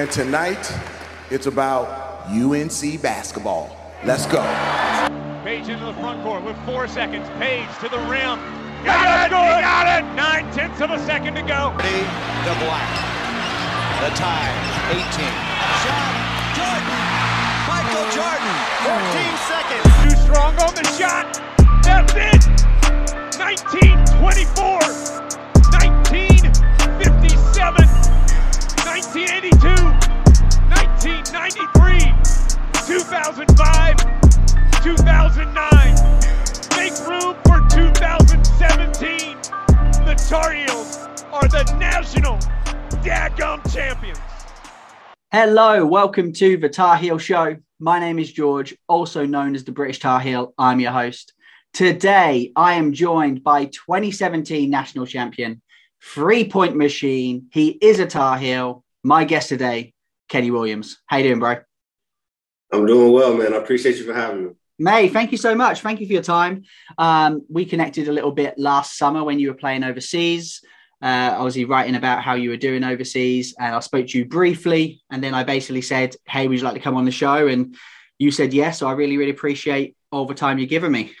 [0.00, 0.72] And tonight,
[1.28, 3.76] it's about UNC basketball.
[4.04, 4.40] Let's go.
[5.42, 7.28] Paige into the front court with four seconds.
[7.30, 8.38] Paige to the rim.
[8.86, 9.34] Got it!
[9.34, 10.04] He got it!
[10.14, 11.74] Nine tenths of a second to go.
[11.82, 12.86] The black.
[13.98, 14.54] The tie,
[14.94, 15.02] 18.
[15.82, 16.14] Shot,
[16.54, 16.94] Jordan.
[17.66, 18.54] Michael Jordan,
[18.86, 19.02] 14
[19.50, 19.82] seconds.
[20.06, 21.42] Too strong on the shot.
[21.82, 22.46] That's it.
[23.34, 24.78] 1924.
[25.74, 28.07] 1957.
[29.18, 29.82] 1982.
[30.70, 32.14] 1993.
[32.86, 33.98] 2005.
[34.80, 35.94] 2009.
[36.78, 39.34] Make room for 2017.
[40.06, 42.38] The Tar Heels are the national
[43.02, 44.20] daggum champions.
[45.32, 47.56] Hello, welcome to the Tar Heel Show.
[47.80, 50.54] My name is George, also known as the British Tar Heel.
[50.56, 51.32] I'm your host.
[51.72, 55.60] Today, I am joined by 2017 national champion,
[56.00, 57.48] three point machine.
[57.50, 58.84] He is a Tar Heel.
[59.04, 59.94] My guest today,
[60.28, 60.98] Kenny Williams.
[61.06, 61.56] How you doing, bro?
[62.72, 63.54] I'm doing well, man.
[63.54, 64.50] I appreciate you for having me.
[64.80, 65.80] May, thank you so much.
[65.80, 66.64] Thank you for your time.
[66.98, 70.60] Um, we connected a little bit last summer when you were playing overseas.
[71.00, 75.00] Uh, obviously, writing about how you were doing overseas, and I spoke to you briefly,
[75.10, 77.76] and then I basically said, "Hey, would you like to come on the show?" And
[78.18, 78.78] you said yes.
[78.78, 81.12] So I really, really appreciate all the time you're giving me.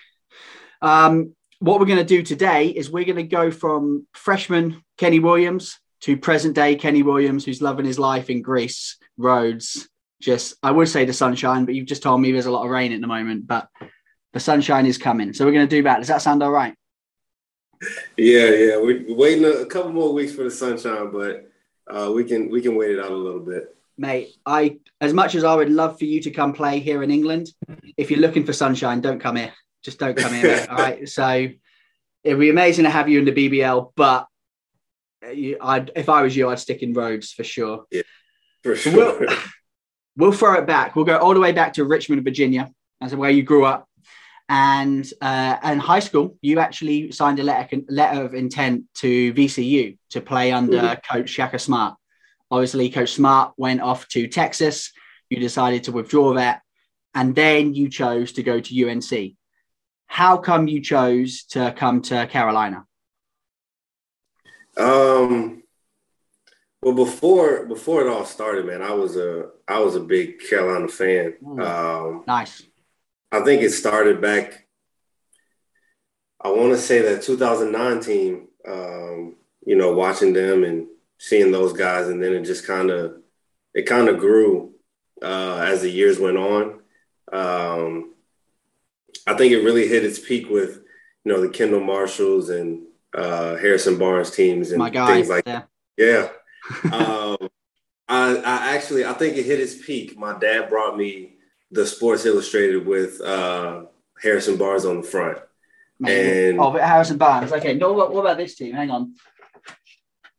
[0.82, 5.20] Um, what we're going to do today is we're going to go from freshman Kenny
[5.20, 9.88] Williams to present day Kenny Williams, who's loving his life in Greece, Rhodes.
[10.20, 12.70] Just, I would say the sunshine, but you've just told me there's a lot of
[12.70, 13.68] rain at the moment, but
[14.32, 15.32] the sunshine is coming.
[15.32, 15.98] So we're going to do that.
[15.98, 16.74] Does that sound all right?
[18.16, 18.76] Yeah, yeah.
[18.76, 21.50] We're waiting a, couple more weeks for the sunshine, but
[21.88, 23.76] uh, we can we can wait it out a little bit.
[23.96, 27.10] Mate, I as much as I would love for you to come play here in
[27.10, 27.48] England,
[27.96, 29.52] if you're looking for sunshine, don't come here.
[29.84, 30.56] Just don't come here.
[30.56, 31.08] Mate, all right.
[31.08, 31.48] So
[32.24, 34.26] it'd be amazing to have you in the BBL, but
[35.22, 37.84] I'd, if I was you, I'd stick in Rhodes for sure.
[37.90, 38.02] Yeah,
[38.62, 39.18] for sure.
[39.18, 39.28] We'll,
[40.16, 40.96] we'll throw it back.
[40.96, 43.88] We'll go all the way back to Richmond, Virginia, as where you grew up.
[44.48, 49.98] And uh, in high school, you actually signed a letter, letter of intent to VCU
[50.10, 51.16] to play under mm-hmm.
[51.16, 51.96] Coach Shaka Smart.
[52.50, 54.90] Obviously, Coach Smart went off to Texas.
[55.28, 56.62] You decided to withdraw that,
[57.14, 59.34] and then you chose to go to UNC.
[60.06, 62.86] How come you chose to come to Carolina?
[64.78, 65.62] Um,
[66.82, 70.88] well, before before it all started, man, I was a I was a big Carolina
[70.88, 71.34] fan.
[71.42, 71.64] Mm.
[71.64, 72.62] Um, nice.
[73.32, 74.66] I think it started back.
[76.40, 78.48] I want to say that 2009 team.
[78.66, 80.86] Um, you know, watching them and
[81.18, 83.16] seeing those guys, and then it just kind of
[83.74, 84.74] it kind of grew
[85.22, 86.80] uh, as the years went on.
[87.32, 88.14] Um,
[89.26, 90.82] I think it really hit its peak with
[91.24, 95.62] you know the Kendall Marshalls and uh, Harrison Barnes teams and things like yeah.
[95.96, 96.32] that.
[96.84, 96.92] Yeah.
[96.92, 97.48] um,
[98.08, 100.16] I, I actually I think it hit its peak.
[100.16, 101.36] My dad brought me
[101.70, 103.84] the Sports Illustrated with uh,
[104.20, 105.38] Harrison Barnes on the front.
[106.06, 107.52] And oh, but Harrison Barnes.
[107.52, 107.92] Okay, no.
[107.92, 108.72] What, what, about this team?
[108.72, 109.14] Hang on.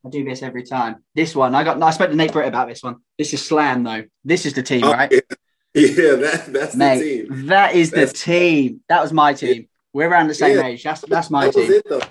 [0.06, 1.04] I do this every time.
[1.14, 1.82] This one, I got.
[1.82, 2.98] I spoke to Nate Britt about this one.
[3.18, 4.06] This is Slam though.
[4.24, 5.12] This is the team, oh, right?
[5.12, 5.20] Yeah,
[5.74, 7.48] yeah that, that's Mate, the team.
[7.48, 8.82] That is that's, the team.
[8.88, 9.56] That was my team.
[9.56, 9.68] Yeah.
[9.92, 10.84] We're around the same yeah, age.
[10.84, 12.02] That's that's my that team.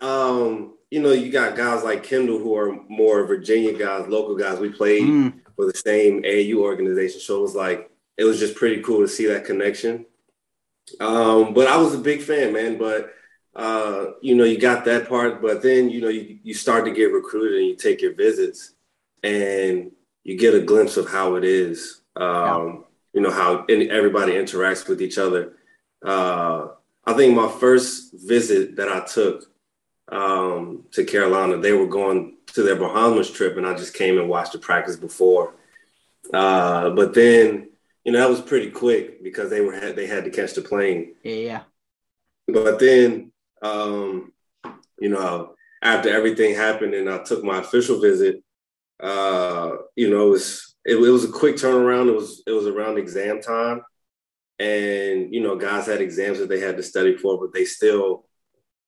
[0.00, 4.58] Um, you know, you got guys like Kendall who are more Virginia guys, local guys.
[4.58, 5.32] We played mm.
[5.56, 9.08] for the same AAU organization, so it was like it was just pretty cool to
[9.08, 10.06] see that connection.
[11.00, 12.78] Um, but I was a big fan, man.
[12.78, 13.12] But
[13.54, 16.92] uh, you know, you got that part, but then you know, you, you start to
[16.92, 18.72] get recruited and you take your visits,
[19.22, 19.90] and
[20.22, 22.00] you get a glimpse of how it is.
[22.14, 22.72] Um, yeah.
[23.14, 25.54] You know how everybody interacts with each other.
[26.04, 26.68] Uh,
[27.04, 29.50] I think my first visit that I took
[30.10, 34.28] um, to Carolina, they were going to their Bahamas trip, and I just came and
[34.28, 35.54] watched the practice before.
[36.32, 37.68] Uh, but then
[38.06, 41.16] you know, that was pretty quick because they were they had to catch the plane.
[41.24, 41.62] Yeah.
[42.46, 44.32] But then, um,
[45.00, 48.44] you know, after everything happened and I took my official visit,
[49.00, 52.08] uh, you know, it was it, it was a quick turnaround.
[52.08, 53.82] It was it was around exam time,
[54.60, 58.25] and you know, guys had exams that they had to study for, but they still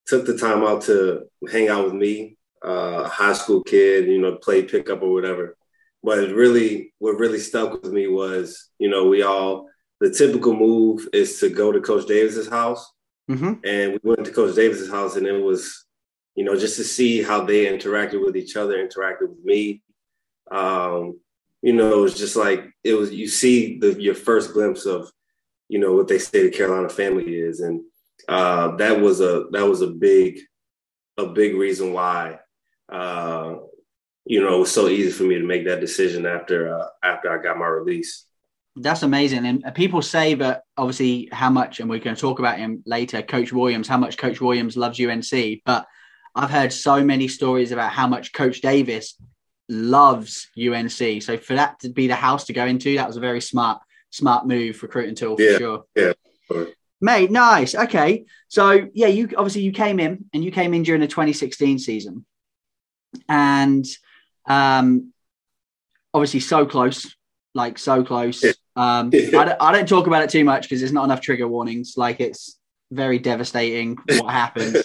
[0.09, 4.19] took the time out to hang out with me, uh, a high school kid, you
[4.19, 5.57] know, play pickup or whatever.
[6.03, 9.69] But really what really stuck with me was you know we all
[10.01, 12.91] the typical move is to go to coach davis's house.
[13.29, 13.55] Mm-hmm.
[13.63, 15.85] and we went to coach davis's house and it was
[16.35, 19.83] you know just to see how they interacted with each other interacted with me.
[20.51, 21.21] Um,
[21.61, 25.13] you know it was just like it was you see the your first glimpse of
[25.69, 27.61] you know what they say the carolina family is.
[27.61, 27.83] And
[28.29, 30.41] uh, that was a that was a big
[31.17, 32.39] a big reason why
[32.91, 33.57] uh,
[34.29, 37.31] you know, it was so easy for me to make that decision after uh, after
[37.31, 38.27] I got my release.
[38.77, 39.47] That's amazing.
[39.47, 43.23] And people say that obviously how much, and we're going to talk about him later,
[43.23, 45.63] Coach Williams, how much Coach Williams loves UNC.
[45.65, 45.87] But
[46.35, 49.19] I've heard so many stories about how much Coach Davis
[49.69, 51.23] loves UNC.
[51.23, 53.81] So for that to be the house to go into, that was a very smart,
[54.11, 55.85] smart move recruiting tool for yeah, sure.
[55.97, 56.13] Yeah.
[57.01, 57.75] Mate, nice.
[57.75, 58.25] Okay.
[58.49, 62.27] So yeah, you obviously you came in and you came in during the 2016 season.
[63.29, 63.87] And
[64.47, 65.13] um
[66.13, 67.15] obviously so close,
[67.55, 68.45] like so close.
[68.75, 71.47] Um I, don't, I don't talk about it too much because there's not enough trigger
[71.47, 71.95] warnings.
[71.97, 72.59] Like it's
[72.91, 74.83] very devastating what happened.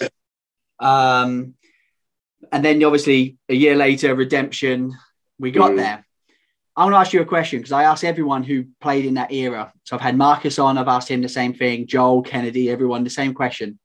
[0.78, 1.54] um
[2.52, 4.94] and then obviously a year later, redemption,
[5.38, 5.76] we got mm.
[5.76, 6.03] there.
[6.76, 9.32] I want to ask you a question because I asked everyone who played in that
[9.32, 9.72] era.
[9.84, 13.10] So I've had Marcus on, I've asked him the same thing, Joel, Kennedy, everyone the
[13.10, 13.78] same question.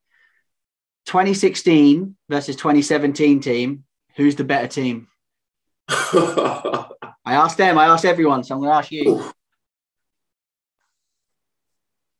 [1.05, 3.83] 2016 versus 2017 team,
[4.15, 5.07] who's the better team?
[5.89, 6.87] I
[7.25, 9.31] asked them, I asked everyone, so I'm going to ask you.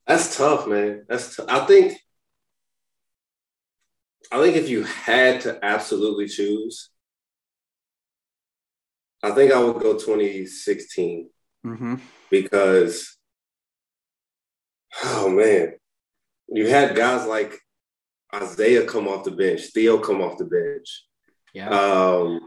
[0.05, 1.05] That's tough, man.
[1.07, 1.99] That's t- I think
[4.31, 6.89] I think if you had to absolutely choose,
[9.21, 11.29] I think I would go 2016
[11.65, 11.95] mm-hmm.
[12.29, 13.17] because,
[15.03, 15.73] oh man,
[16.47, 17.59] you had guys like
[18.33, 21.05] Isaiah come off the bench, Theo come off the bench.
[21.53, 21.69] Yeah.
[21.69, 22.39] Um,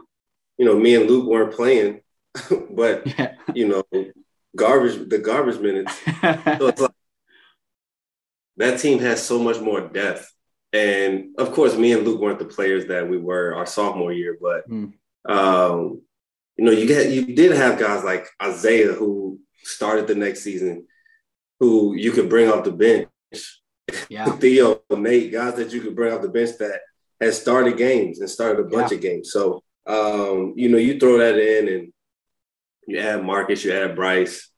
[0.57, 2.01] you know, me and Luke weren't playing,
[2.71, 3.33] but yeah.
[3.53, 3.83] you know,
[4.55, 5.95] garbage the garbage minutes.
[6.21, 6.91] so it's like
[8.57, 10.31] that team has so much more depth.
[10.71, 14.37] And of course, me and Luke weren't the players that we were our sophomore year,
[14.41, 14.93] but mm.
[15.29, 16.01] um,
[16.57, 20.87] you know, you get you did have guys like Isaiah who started the next season,
[21.59, 23.09] who you could bring off the bench.
[24.09, 24.31] Yeah.
[24.37, 26.81] Theo, Nate, guys that you could bring off the bench that
[27.19, 28.97] had started games and started a bunch yeah.
[28.97, 29.31] of games.
[29.31, 31.93] So um, you know, you throw that in and
[32.87, 34.49] you add Marcus, you add Bryce.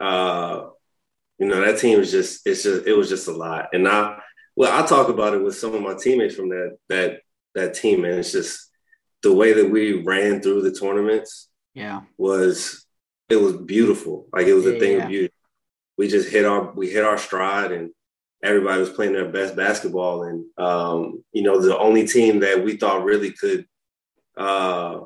[0.00, 0.66] Uh,
[1.38, 3.68] you know, that team was just it's just it was just a lot.
[3.72, 4.18] And I
[4.54, 7.20] well, I talk about it with some of my teammates from that that
[7.54, 8.70] that team, and it's just
[9.22, 11.48] the way that we ran through the tournaments.
[11.74, 12.86] Yeah, was
[13.28, 14.26] it was beautiful.
[14.32, 15.02] Like it was yeah, a thing yeah.
[15.04, 15.34] of beauty.
[15.96, 17.90] We just hit our we hit our stride, and
[18.42, 20.24] everybody was playing their best basketball.
[20.24, 23.66] And um, you know, the only team that we thought really could,
[24.36, 25.00] uh,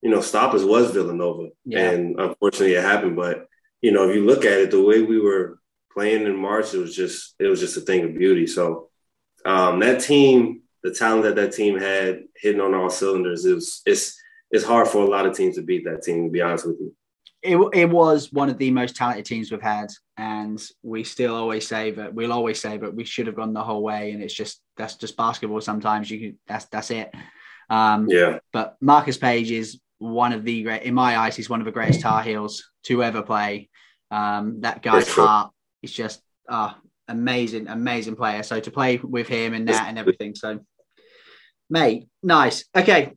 [0.00, 1.48] you know, stop us was Villanova.
[1.64, 1.90] Yeah.
[1.90, 3.16] And unfortunately, it happened.
[3.16, 3.46] But
[3.80, 5.58] you know, if you look at it, the way we were
[5.92, 8.46] playing in March, it was just it was just a thing of beauty.
[8.46, 8.88] So
[9.44, 13.82] um, that team, the talent that that team had hitting on all cylinders, it was
[13.86, 14.16] it's
[14.50, 16.24] it's hard for a lot of teams to beat that team.
[16.24, 16.94] To be honest with you,
[17.42, 21.66] it it was one of the most talented teams we've had, and we still always
[21.66, 24.34] say that we'll always say that we should have gone the whole way, and it's
[24.34, 25.60] just that's just basketball.
[25.60, 27.12] Sometimes you can that's that's it.
[27.70, 28.38] Um, yeah.
[28.52, 31.36] But Marcus Paige is one of the great in my eyes.
[31.36, 33.70] He's one of the greatest Tar Heels to ever play.
[34.10, 35.52] Um, that guy's heart
[35.82, 36.72] he's just uh,
[37.08, 38.42] amazing, amazing player.
[38.42, 40.34] So to play with him and that and everything.
[40.34, 40.60] So,
[41.72, 42.64] mate, nice.
[42.76, 43.14] Okay.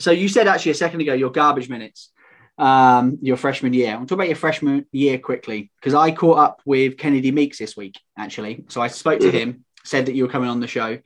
[0.00, 2.10] So you said actually a second ago your garbage minutes,
[2.58, 3.92] um, your freshman year.
[3.92, 7.76] I'll talk about your freshman year quickly because I caught up with Kennedy Meeks this
[7.76, 8.64] week actually.
[8.68, 10.98] So I spoke to him, said that you were coming on the show,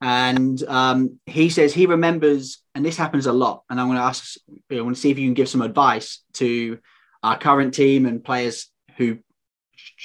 [0.00, 3.64] and um, he says he remembers, and this happens a lot.
[3.68, 4.36] And I'm going to ask,
[4.70, 6.78] I want to see if you can give some advice to
[7.22, 9.18] our current team and players who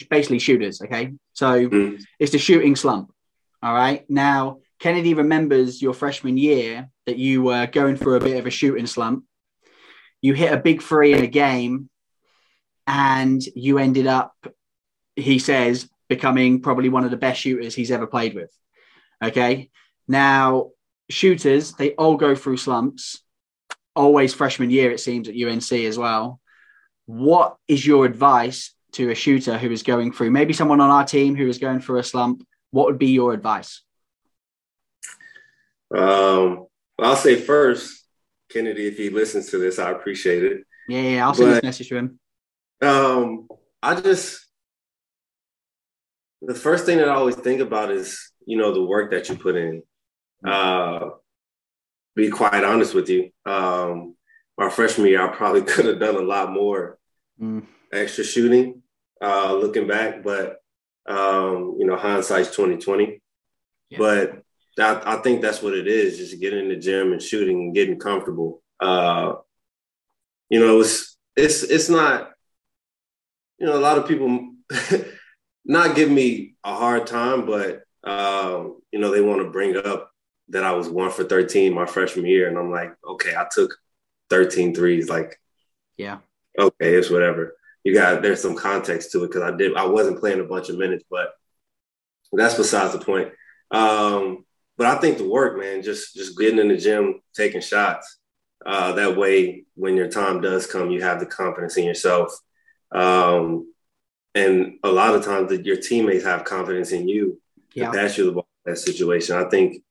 [0.10, 0.82] basically shooters.
[0.82, 1.14] Okay.
[1.34, 2.02] So mm.
[2.18, 3.12] it's the shooting slump.
[3.62, 4.10] All right.
[4.10, 8.50] Now, Kennedy remembers your freshman year that you were going through a bit of a
[8.50, 9.24] shooting slump.
[10.22, 11.90] You hit a big three in a game
[12.86, 14.36] and you ended up,
[15.16, 18.52] he says, becoming probably one of the best shooters he's ever played with.
[19.24, 19.70] Okay.
[20.10, 20.72] Now,
[21.10, 23.24] shooters, they all go through slumps,
[23.96, 26.42] always freshman year, it seems, at UNC as well.
[27.06, 31.06] What is your advice to a shooter who is going through, maybe someone on our
[31.06, 33.82] team who is going through a slump, what would be your advice?
[35.96, 36.66] Um,
[37.00, 38.06] I'll say first,
[38.50, 40.64] Kennedy, if he listens to this, I appreciate it.
[40.88, 42.20] Yeah, yeah I'll send but, this message to him.
[42.82, 43.48] Um,
[43.82, 44.46] I just
[46.42, 49.36] the first thing that I always think about is you know the work that you
[49.36, 49.84] put in.
[50.46, 51.10] Uh,
[52.16, 54.16] be quite honest with you, um,
[54.58, 56.98] my freshman year, I probably could have done a lot more
[57.42, 57.66] mm.
[57.92, 58.84] extra shooting
[59.22, 60.58] uh, looking back, but
[61.08, 63.22] um, you know, hindsight's twenty twenty.
[63.90, 63.98] Yeah.
[63.98, 64.44] But
[64.80, 67.76] I, I, think that's what it is: just getting in the gym and shooting and
[67.76, 68.62] getting comfortable.
[68.80, 69.36] Uh,
[70.50, 72.32] you know, it's it's it's not.
[73.60, 74.56] You know, a lot of people
[75.66, 80.12] not give me a hard time, but um, you know, they want to bring up
[80.50, 83.74] that I was one for thirteen my freshman year, and I'm like, okay, I took
[84.30, 85.10] 13 threes.
[85.10, 85.40] Like,
[85.98, 86.18] yeah,
[86.58, 87.56] okay, it's whatever.
[87.84, 90.70] You got there's some context to it because I did I wasn't playing a bunch
[90.70, 91.34] of minutes, but
[92.32, 93.30] that's besides the point.
[93.72, 94.46] Um,
[94.78, 98.18] but I think the work, man, just just getting in the gym, taking shots.
[98.66, 102.34] Uh, that way, when your time does come, you have the confidence in yourself.
[102.92, 103.74] Um,
[104.36, 107.40] and a lot of times, that your teammates have confidence in you
[107.74, 107.92] yeah.
[107.92, 109.36] to pass you the ball in that situation.
[109.36, 109.84] I think,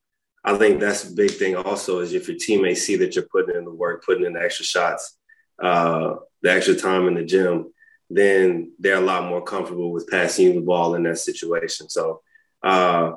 [0.43, 1.55] I think that's a big thing.
[1.55, 4.41] Also, is if your teammates see that you're putting in the work, putting in the
[4.41, 5.17] extra shots,
[5.61, 7.71] uh, the extra time in the gym,
[8.09, 11.89] then they're a lot more comfortable with passing you the ball in that situation.
[11.89, 12.21] So,
[12.63, 13.13] uh,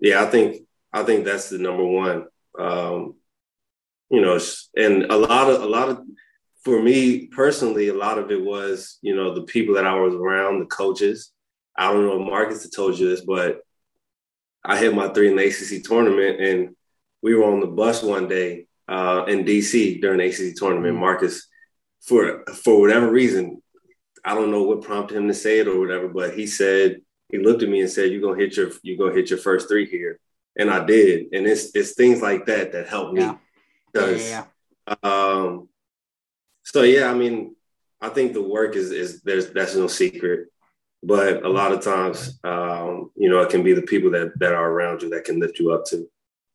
[0.00, 0.65] yeah, I think
[0.96, 2.24] I think that's the number one.
[2.58, 3.16] Um,
[4.08, 4.40] you know,
[4.76, 6.00] and a lot of a lot of
[6.64, 10.14] for me personally, a lot of it was you know the people that I was
[10.14, 11.32] around, the coaches.
[11.76, 13.60] I don't know if Marcus had told you this, but
[14.64, 16.74] I hit my three in the ACC tournament, and
[17.20, 20.94] we were on the bus one day uh, in DC during the ACC tournament.
[20.94, 21.00] Mm-hmm.
[21.00, 21.46] Marcus,
[22.00, 23.60] for for whatever reason,
[24.24, 27.36] I don't know what prompted him to say it or whatever, but he said he
[27.36, 29.84] looked at me and said, "You're gonna hit your you're gonna hit your first three
[29.84, 30.18] here,"
[30.56, 31.32] and I did.
[31.32, 33.22] And it's it's things like that that help me.
[33.22, 33.36] Yeah.
[33.92, 34.44] Because, yeah,
[34.88, 34.94] yeah.
[35.02, 35.68] um,
[36.62, 37.54] so yeah, I mean,
[38.00, 40.48] I think the work is is there's that's no secret,
[41.02, 44.52] but a lot of times, um, you know, it can be the people that that
[44.52, 46.08] are around you that can lift you up too.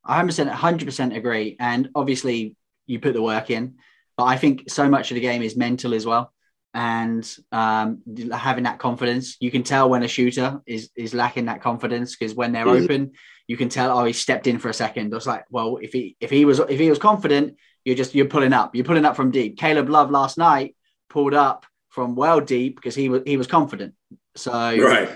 [0.04, 1.56] 100 100% agree.
[1.60, 2.56] And obviously,
[2.88, 3.76] you put the work in,
[4.18, 6.34] but I think so much of the game is mental as well
[6.74, 8.02] and um,
[8.32, 9.38] having that confidence.
[9.40, 12.84] You can tell when a shooter is is lacking that confidence because when they're mm-hmm.
[12.84, 13.12] open,
[13.48, 13.98] you can tell.
[13.98, 15.14] Oh, he stepped in for a second.
[15.14, 18.28] It's like, well, if he if he was if he was confident, you're just you're
[18.28, 18.76] pulling up.
[18.76, 19.58] You're pulling up from deep.
[19.58, 20.76] Caleb Love last night
[21.10, 23.94] pulled up from well deep because he was he was confident.
[24.36, 25.16] So right,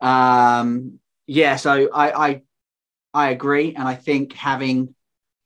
[0.00, 1.56] um, yeah.
[1.56, 2.42] So I I
[3.14, 4.94] I agree, and I think having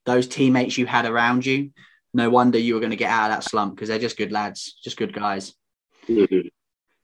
[0.07, 1.71] those teammates you had around you
[2.13, 4.33] no wonder you were going to get out of that slump because they're just good
[4.33, 5.55] lads, just good guys.
[6.09, 6.49] Mm-hmm.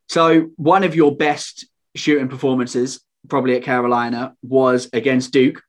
[0.09, 5.63] So, one of your best shooting performances, probably at Carolina, was against Duke.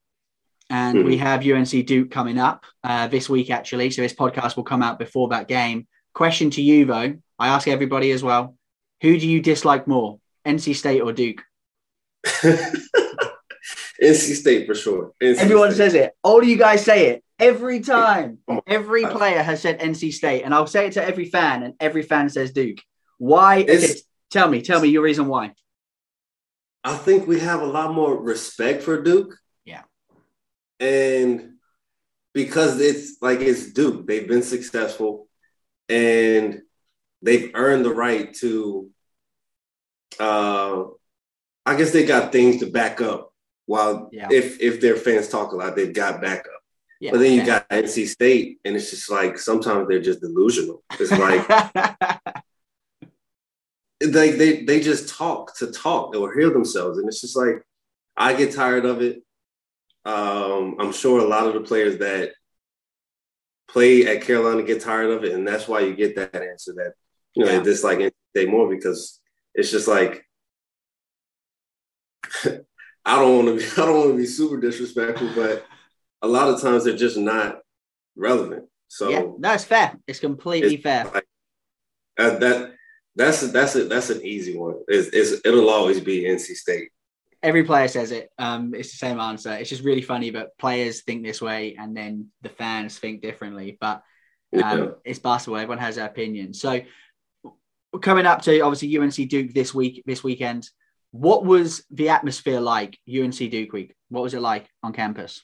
[0.69, 1.07] And mm-hmm.
[1.07, 3.89] we have UNC Duke coming up uh, this week, actually.
[3.91, 5.87] So, this podcast will come out before that game.
[6.13, 7.15] Question to you, though.
[7.39, 8.57] I ask everybody as well
[9.01, 11.43] who do you dislike more, NC State or Duke?
[12.25, 12.75] NC
[14.35, 15.13] State for sure.
[15.21, 15.77] NC Everyone State.
[15.77, 16.13] says it.
[16.23, 17.23] All of you guys say it.
[17.39, 21.63] Every time, every player has said NC State, and I'll say it to every fan,
[21.63, 22.79] and every fan says Duke.
[23.19, 23.57] Why?
[23.57, 24.01] is it?
[24.31, 25.53] tell me, tell me your reason why.
[26.83, 29.37] I think we have a lot more respect for Duke.
[29.65, 29.83] Yeah.
[30.79, 31.53] And
[32.33, 35.27] because it's like it's Duke, they've been successful
[35.89, 36.61] and
[37.21, 38.89] they've earned the right to
[40.19, 40.83] uh
[41.65, 43.33] I guess they got things to back up
[43.65, 44.29] while yeah.
[44.31, 46.56] if if their fans talk a lot, they've got backup.
[46.99, 50.83] Yeah, but then you got NC State, and it's just like sometimes they're just delusional.
[50.99, 51.47] It's like
[53.99, 57.61] they they they just talk to talk or hear themselves, and it's just like
[58.15, 59.21] I get tired of it.
[60.05, 62.31] Um, I'm sure a lot of the players that
[63.67, 66.93] play at Carolina get tired of it, and that's why you get that answer that
[67.35, 67.59] you know yeah.
[67.59, 69.19] they dislike NC State more because
[69.53, 70.25] it's just like
[73.05, 75.65] I don't want to be I don't want to be super disrespectful, but
[76.21, 77.59] a lot of times they're just not
[78.15, 78.65] relevant.
[78.87, 79.97] So yeah, that's fair.
[80.07, 81.05] It's completely it's fair.
[81.05, 81.27] Like,
[82.17, 82.71] that, that
[83.15, 84.75] that's that's a, that's an easy one.
[84.87, 86.89] It's, it's, it'll always be NC State.
[87.43, 88.29] Every player says it.
[88.37, 89.53] Um, it's the same answer.
[89.53, 93.77] It's just really funny, but players think this way, and then the fans think differently.
[93.79, 94.03] But
[94.53, 94.87] um, yeah.
[95.05, 95.59] it's basketball.
[95.59, 96.53] Everyone has their opinion.
[96.53, 96.81] So
[98.01, 100.69] coming up to obviously UNC Duke this week, this weekend.
[101.11, 103.95] What was the atmosphere like UNC Duke week?
[104.09, 105.43] What was it like on campus?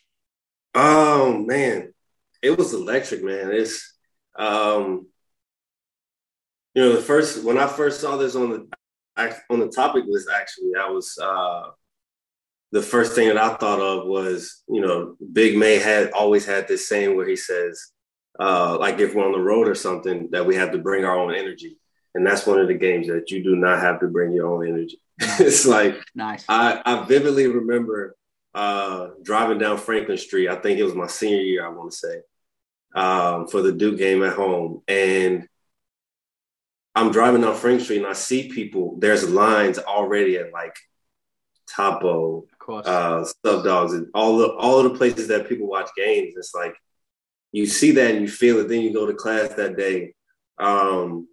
[0.76, 1.94] Oh man,
[2.42, 3.52] it was electric, man.
[3.52, 3.94] It's
[4.36, 5.08] um,
[6.74, 8.68] you know, the first when I first saw this on the
[9.50, 11.70] on the topic list, actually, I was uh,
[12.72, 16.68] the first thing that I thought of was, you know, Big May had always had
[16.68, 17.92] this saying where he says,
[18.40, 21.18] uh, like if we're on the road or something, that we have to bring our
[21.18, 21.78] own energy,
[22.16, 24.68] and that's one of the games that you do not have to bring your own
[24.68, 25.00] energy.
[25.20, 26.44] it's like nice.
[26.50, 28.16] I, I vividly remember
[28.54, 30.50] uh, driving down Franklin Street.
[30.50, 32.22] I think it was my senior year, I want to say,
[32.96, 34.82] um, for the Duke game at home.
[34.88, 35.48] And
[36.96, 40.76] I'm driving down Franklin Street and I see people, there's lines already at like
[41.76, 46.36] Topo, uh, Sup Dogs, and all the all the places that people watch games.
[46.38, 46.76] It's like
[47.52, 48.68] you see that and you feel it.
[48.68, 50.14] Then you go to class that day.
[50.60, 51.28] Um,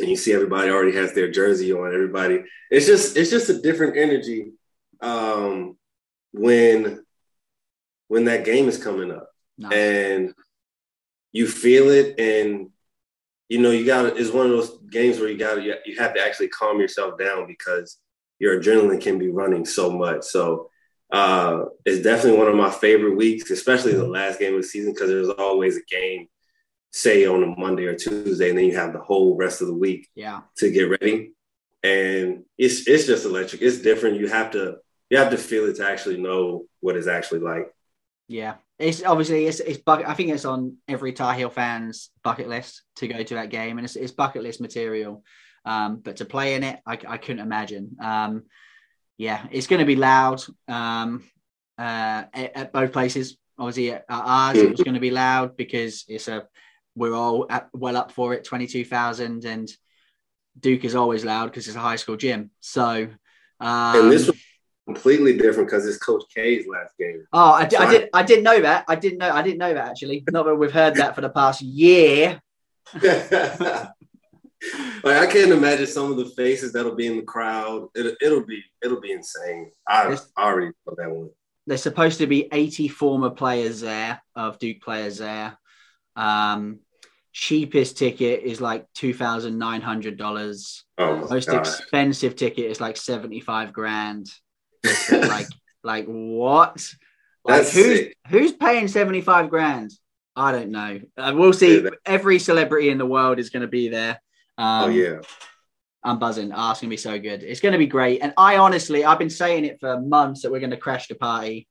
[0.00, 1.92] and you see everybody already has their jersey on.
[1.92, 4.52] Everybody, it's just it's just a different energy
[5.00, 5.76] um,
[6.32, 7.04] when
[8.08, 9.30] when that game is coming up.
[9.56, 9.72] Nice.
[9.72, 10.34] And
[11.32, 12.70] you feel it, and
[13.48, 16.20] you know you got It's one of those games where you got you have to
[16.20, 17.98] actually calm yourself down because
[18.38, 20.24] your adrenaline can be running so much.
[20.24, 20.70] So
[21.12, 24.92] uh, it's definitely one of my favorite weeks, especially the last game of the season
[24.92, 26.28] because there's always a game,
[26.92, 29.74] say on a Monday or Tuesday, and then you have the whole rest of the
[29.74, 30.42] week yeah.
[30.58, 31.32] to get ready.
[31.82, 33.62] And it's it's just electric.
[33.62, 34.18] It's different.
[34.18, 34.78] You have to
[35.10, 37.72] you have to feel it to actually know what it's actually like.
[38.28, 40.06] Yeah, it's obviously it's it's bucket.
[40.06, 43.78] I think it's on every Tar Heel fan's bucket list to go to that game,
[43.78, 45.24] and it's, it's bucket list material.
[45.64, 47.96] Um, but to play in it, I, I couldn't imagine.
[48.00, 48.44] Um,
[49.16, 51.24] yeah, it's going to be loud um,
[51.76, 53.36] uh, at, at, both places.
[53.58, 56.46] Obviously, at ours it was going to be loud because it's a
[56.94, 58.44] we're all at, well up for it.
[58.44, 59.68] Twenty two thousand, and
[60.58, 62.50] Duke is always loud because it's a high school gym.
[62.60, 63.08] So,
[63.60, 64.37] um, and this was
[64.88, 67.22] completely different because it's Coach K's last game.
[67.30, 68.08] Oh, I, I did.
[68.14, 68.86] I didn't know that.
[68.88, 69.30] I didn't know.
[69.30, 70.24] I didn't know that actually.
[70.30, 72.40] Not that we've heard that for the past year.
[73.02, 73.12] like
[75.04, 77.88] I can't imagine some of the faces that'll be in the crowd.
[77.94, 79.72] It, it'll be it'll be insane.
[79.86, 81.30] I, I already know that one.
[81.66, 85.58] There's supposed to be 80 former players there of Duke players there.
[86.16, 86.78] Um,
[87.32, 90.84] cheapest ticket is like two thousand nine hundred dollars.
[90.96, 91.58] Oh Most God.
[91.58, 94.30] expensive ticket is like seventy five grand.
[95.12, 95.46] like
[95.82, 96.84] like what?
[97.44, 98.16] Like That's who's sick.
[98.28, 99.92] who's paying seventy five grand?
[100.36, 101.00] I don't know.
[101.16, 101.82] Uh, we'll see.
[101.82, 104.20] Yeah, Every celebrity in the world is going to be there.
[104.56, 105.20] Um, oh yeah.
[106.04, 106.52] I'm buzzing.
[106.54, 107.42] Oh, it's going to be so good.
[107.42, 108.20] It's going to be great.
[108.22, 111.16] And I honestly, I've been saying it for months that we're going to crash the
[111.16, 111.66] party.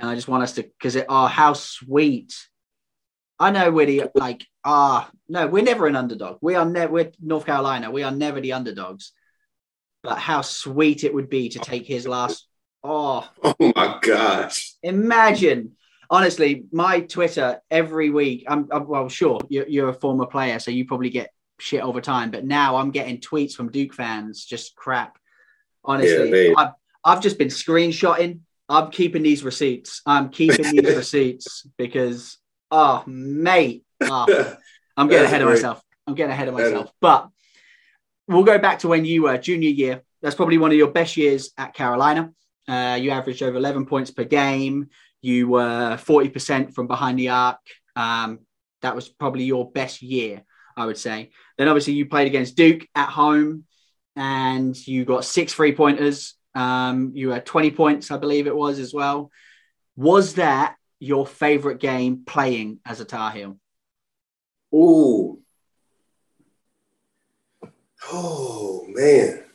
[0.00, 2.34] And I just want us to, because it, oh, how sweet.
[3.38, 6.38] I know we're the, like, ah, no, we're never an underdog.
[6.40, 7.90] We are never, we're North Carolina.
[7.90, 9.12] We are never the underdogs.
[10.02, 12.47] But how sweet it would be to take his last,
[12.84, 14.74] oh, Oh my gosh.
[14.82, 15.72] imagine.
[16.10, 20.70] Honestly, my Twitter every week, I'm, I'm well, sure, you're, you're a former player, so
[20.70, 21.30] you probably get
[21.60, 22.30] shit over time.
[22.30, 25.18] But now I'm getting tweets from Duke fans, just crap.
[25.84, 26.72] Honestly, they- I've,
[27.04, 28.40] I've just been screenshotting.
[28.70, 30.02] I'm keeping these receipts.
[30.06, 32.38] I'm keeping these receipts because,
[32.70, 34.26] oh, mate, oh,
[34.96, 35.82] I'm getting ahead of myself.
[36.06, 36.90] I'm getting ahead of myself.
[37.00, 37.28] But
[38.26, 40.02] we'll go back to when you were junior year.
[40.22, 42.32] That's probably one of your best years at Carolina.
[42.68, 44.88] Uh, you averaged over 11 points per game.
[45.22, 47.58] You were 40% from behind the arc.
[47.96, 48.40] Um,
[48.82, 50.42] that was probably your best year,
[50.76, 51.30] I would say.
[51.56, 53.64] Then obviously you played against Duke at home
[54.14, 56.34] and you got six free pointers.
[56.54, 59.30] Um, you had 20 points, I believe it was as well.
[59.96, 63.58] Was that your favorite game playing as a Tar Heel?
[64.74, 65.40] Ooh.
[68.12, 69.47] Oh man.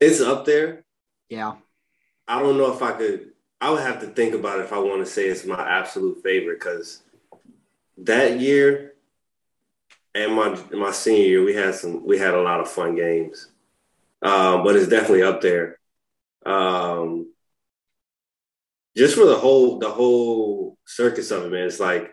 [0.00, 0.84] It's up there.
[1.28, 1.54] Yeah.
[2.28, 3.30] I don't know if I could.
[3.60, 6.22] I would have to think about it if I want to say it's my absolute
[6.22, 7.02] favorite because
[7.98, 8.92] that year
[10.14, 13.48] and my my senior year we had some we had a lot of fun games,
[14.22, 15.78] um, but it's definitely up there.
[16.44, 17.32] Um,
[18.96, 21.66] just for the whole the whole circus of it, man.
[21.66, 22.12] It's like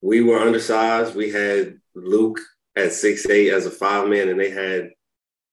[0.00, 1.14] we were undersized.
[1.14, 2.40] We had Luke
[2.76, 4.90] at six eight as a five man, and they had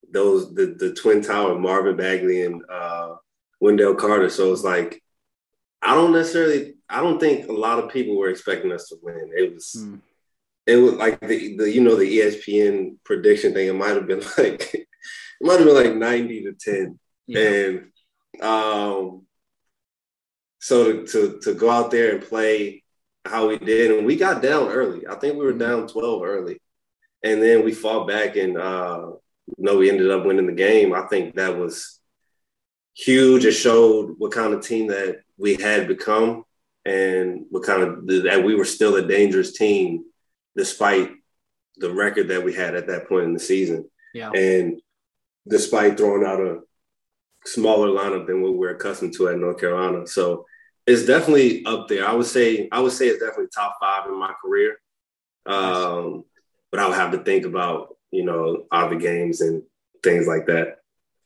[0.10, 3.16] those the the twin tower Marvin Bagley and uh,
[3.60, 4.30] Wendell Carter.
[4.30, 5.02] So it's like
[5.82, 9.32] I don't necessarily I don't think a lot of people were expecting us to win.
[9.36, 9.96] It was Hmm.
[10.68, 13.68] it was like the, the you know the ESPN prediction thing.
[13.68, 14.88] It might have been like it
[15.42, 17.40] might have been like ninety to ten, Yeah.
[17.40, 17.92] and
[18.42, 19.26] um,
[20.60, 22.84] so to, to to go out there and play
[23.26, 25.08] how we did, and we got down early.
[25.08, 26.60] I think we were down twelve early,
[27.24, 28.58] and then we fought back and.
[28.58, 29.12] uh
[29.58, 30.94] no, we ended up winning the game.
[30.94, 32.00] I think that was
[32.96, 33.46] huge.
[33.46, 36.44] It showed what kind of team that we had become
[36.86, 40.04] and what kind of that we were still a dangerous team
[40.56, 41.12] despite
[41.78, 43.90] the record that we had at that point in the season.
[44.14, 44.32] Yeah.
[44.32, 44.82] And
[45.48, 46.60] despite throwing out a
[47.46, 50.06] smaller lineup than what we're accustomed to at North Carolina.
[50.06, 50.46] So
[50.86, 52.08] it's definitely up there.
[52.08, 54.78] I would say I would say it's definitely top five in my career.
[55.46, 56.26] Um,
[56.72, 59.64] but I would have to think about you know other games and
[60.04, 60.78] things like that.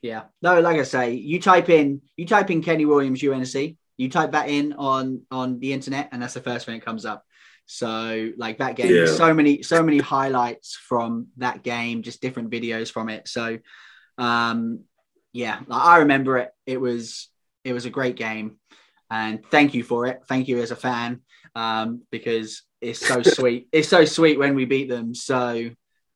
[0.01, 0.23] Yeah.
[0.41, 4.31] No, like I say, you type in you type in Kenny Williams UNC, you type
[4.33, 7.23] that in on on the internet, and that's the first thing that comes up.
[7.65, 9.05] So like that game, Yeah.
[9.07, 13.27] so many so many highlights from that game, just different videos from it.
[13.27, 13.57] So
[14.17, 14.81] um
[15.33, 16.51] yeah, I remember it.
[16.65, 17.29] It was
[17.63, 18.57] it was a great game,
[19.09, 20.21] and thank you for it.
[20.27, 21.21] Thank you as a fan
[21.55, 23.67] um, because it's so sweet.
[23.71, 25.15] It's so sweet when we beat them.
[25.15, 25.71] So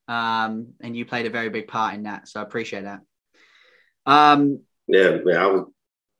[0.10, 2.28] um, and you played a very big part in that.
[2.28, 3.00] So I appreciate that.
[4.06, 5.66] Um, Yeah, man, I was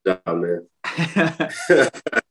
[0.06, 1.90] down, man.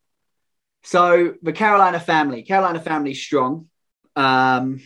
[0.89, 3.69] So the Carolina family, Carolina family strong.
[4.17, 4.81] Um,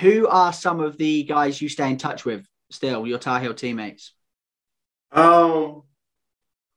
[0.00, 3.52] who are some of the guys you stay in touch with still, your Tar Heel
[3.52, 4.14] teammates?
[5.12, 5.82] Um,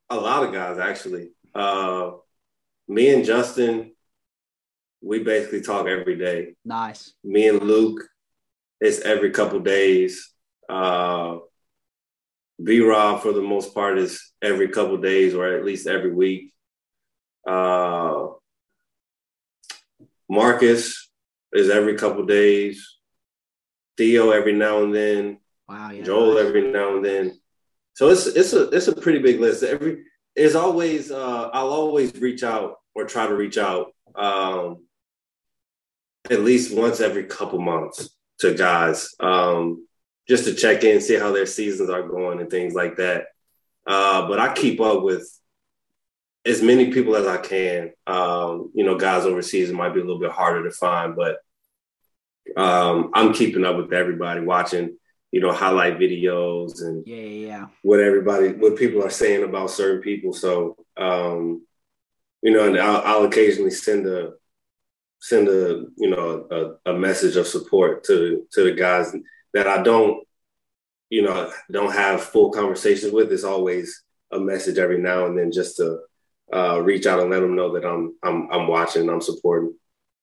[0.10, 1.30] a lot of guys actually.
[1.56, 2.12] Uh,
[2.90, 3.94] me and Justin,
[5.02, 6.56] we basically talk every day.
[6.66, 7.14] Nice.
[7.24, 8.02] Me and Luke,
[8.80, 10.32] it's every couple days.
[10.70, 11.38] Uh,
[12.64, 16.54] B Rob, for the most part, is every couple days or at least every week.
[17.48, 18.28] Uh,
[20.30, 21.10] Marcus
[21.54, 22.98] is every couple days.
[23.98, 25.40] Theo every now and then.
[25.68, 26.04] Wow, yeah.
[26.04, 27.40] Joel every now and then.
[27.94, 29.64] So it's it's a it's a pretty big list.
[29.64, 30.04] Every
[30.36, 34.86] is always uh, I'll always reach out or try to reach out um,
[36.30, 39.88] at least once every couple months to guys um,
[40.28, 43.28] just to check in, see how their seasons are going and things like that.
[43.86, 45.28] Uh, but I keep up with
[46.46, 47.92] as many people as I can.
[48.06, 51.40] Um, you know, guys overseas might be a little bit harder to find, but
[52.56, 54.98] um, I'm keeping up with everybody, watching
[55.32, 60.02] you know highlight videos and yeah, yeah, what everybody what people are saying about certain
[60.02, 60.34] people.
[60.34, 61.66] So um,
[62.42, 64.34] you know, and I'll, I'll occasionally send a
[65.20, 69.16] send a you know a, a, message of support to to the guys
[69.54, 70.24] that I don't
[71.10, 73.32] you know don't have full conversations with.
[73.32, 76.00] It's always a message every now and then just to
[76.54, 79.74] uh, reach out and let them know that I'm I'm I'm watching, I'm supporting.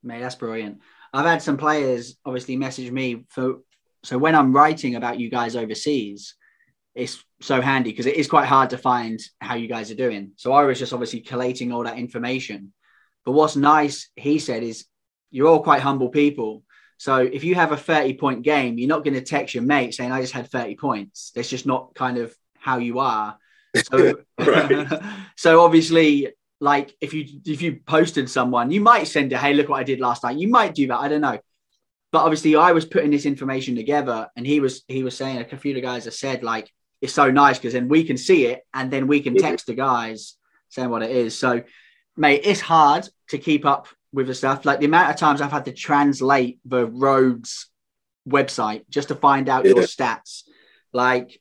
[0.03, 0.81] Mate, that's brilliant.
[1.13, 3.61] I've had some players obviously message me for
[4.05, 6.35] so when I'm writing about you guys overseas,
[6.95, 10.33] it's so handy because it is quite hard to find how you guys are doing.
[10.37, 12.74] So I was just obviously collating all that information.
[13.25, 14.87] But what's nice, he said, is
[15.31, 16.63] you're all quite humble people.
[16.99, 19.95] So if you have a 30 point game, you're not going to text your mate
[19.95, 21.33] saying, I just had 30 points.
[21.35, 23.37] That's just not kind of how you are.
[23.77, 24.15] So,
[25.37, 26.29] so obviously,
[26.61, 29.85] like if you if you posted someone, you might send a hey, look what I
[29.85, 30.39] did last night.
[30.39, 30.99] You might do that.
[30.99, 31.39] I don't know.
[32.13, 35.57] But obviously, I was putting this information together, and he was he was saying a
[35.57, 36.71] few of the guys have said like
[37.03, 39.75] it's so nice because then we can see it, and then we can text the
[39.75, 40.37] guys
[40.69, 41.37] saying what it is.
[41.37, 41.63] So,
[42.17, 44.65] mate, it's hard to keep up with the stuff.
[44.65, 47.69] Like the amount of times I've had to translate the Rhodes
[48.29, 49.73] website just to find out yeah.
[49.73, 50.43] your stats.
[50.93, 51.41] Like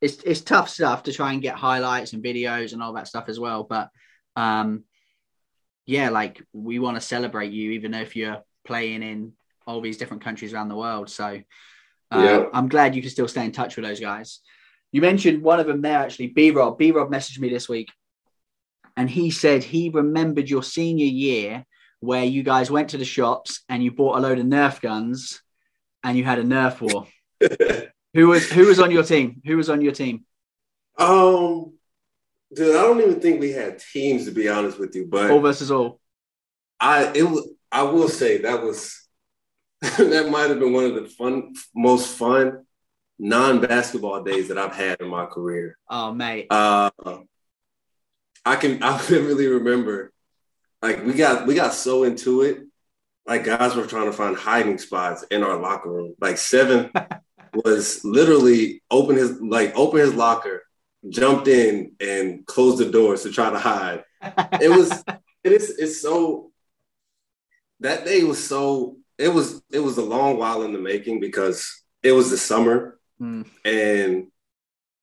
[0.00, 3.28] it's it's tough stuff to try and get highlights and videos and all that stuff
[3.28, 3.64] as well.
[3.64, 3.90] But
[4.36, 4.84] um
[5.86, 9.32] yeah, like we want to celebrate you even if you're playing in
[9.66, 11.10] all these different countries around the world.
[11.10, 11.40] So
[12.10, 12.44] uh, yeah.
[12.52, 14.40] I'm glad you can still stay in touch with those guys.
[14.92, 16.78] You mentioned one of them there actually, B Rob.
[16.78, 17.88] B Rob messaged me this week
[18.98, 21.64] and he said he remembered your senior year
[22.00, 25.40] where you guys went to the shops and you bought a load of Nerf guns
[26.02, 27.06] and you had a Nerf war.
[28.14, 29.40] who was who was on your team?
[29.46, 30.24] Who was on your team?
[30.98, 31.74] Um,
[32.52, 35.40] dude, I don't even think we had teams to be honest with you, but all
[35.40, 36.00] versus all.
[36.80, 39.00] I it was I will say that was
[39.80, 42.64] that might have been one of the fun most fun
[43.20, 45.78] non-basketball days that I've had in my career.
[45.88, 46.48] Oh mate.
[46.50, 46.90] Uh
[48.48, 50.12] I can I really remember
[50.82, 52.64] like we got we got so into it.
[53.26, 56.14] Like guys were trying to find hiding spots in our locker room.
[56.20, 56.90] Like seven
[57.54, 60.62] was literally open his like open his locker,
[61.08, 64.04] jumped in and closed the doors to try to hide.
[64.60, 65.04] It was
[65.44, 66.50] it is it's so
[67.80, 71.84] that day was so it was it was a long while in the making because
[72.02, 73.46] it was the summer mm.
[73.64, 74.28] and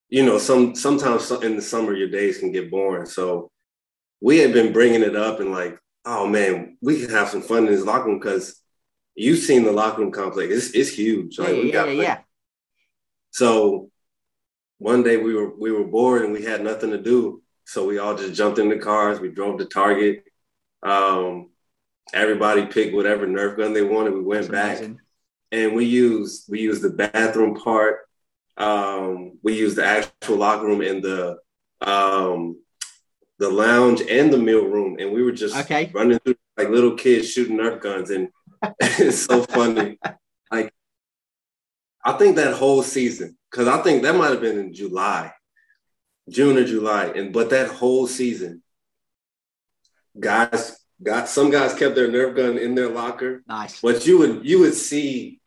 [0.10, 3.52] you know some sometimes in the summer your days can get boring so
[4.22, 7.68] we had been bringing it up and like, oh man, we can have some fun
[7.68, 8.60] in this locker room because
[9.13, 10.52] you've seen the locker room complex.
[10.52, 11.38] It's, it's huge.
[11.38, 12.18] Like, yeah, we got, yeah, yeah.
[13.32, 13.91] So
[14.78, 17.41] one day we were we were bored and we had nothing to do.
[17.65, 19.20] So we all just jumped in the cars.
[19.20, 20.24] We drove to Target.
[20.84, 21.50] Um,
[22.13, 24.13] everybody picked whatever Nerf gun they wanted.
[24.13, 25.02] We went That's back amazing.
[25.52, 28.05] and we used we used the bathroom part.
[28.58, 31.38] Um, we used the actual locker room and the
[31.82, 32.58] um,
[33.38, 35.91] the lounge and the meal room, and we were just okay.
[35.94, 38.30] running through like little kids shooting Nerf guns, and
[38.80, 40.00] it's so funny.
[40.52, 40.74] Like,
[42.04, 45.34] I think that whole season, because I think that might have been in July,
[46.30, 48.63] June or July, and but that whole season,
[50.18, 53.44] guys got some guys kept their Nerf gun in their locker.
[53.48, 55.41] Nice, but you would you would see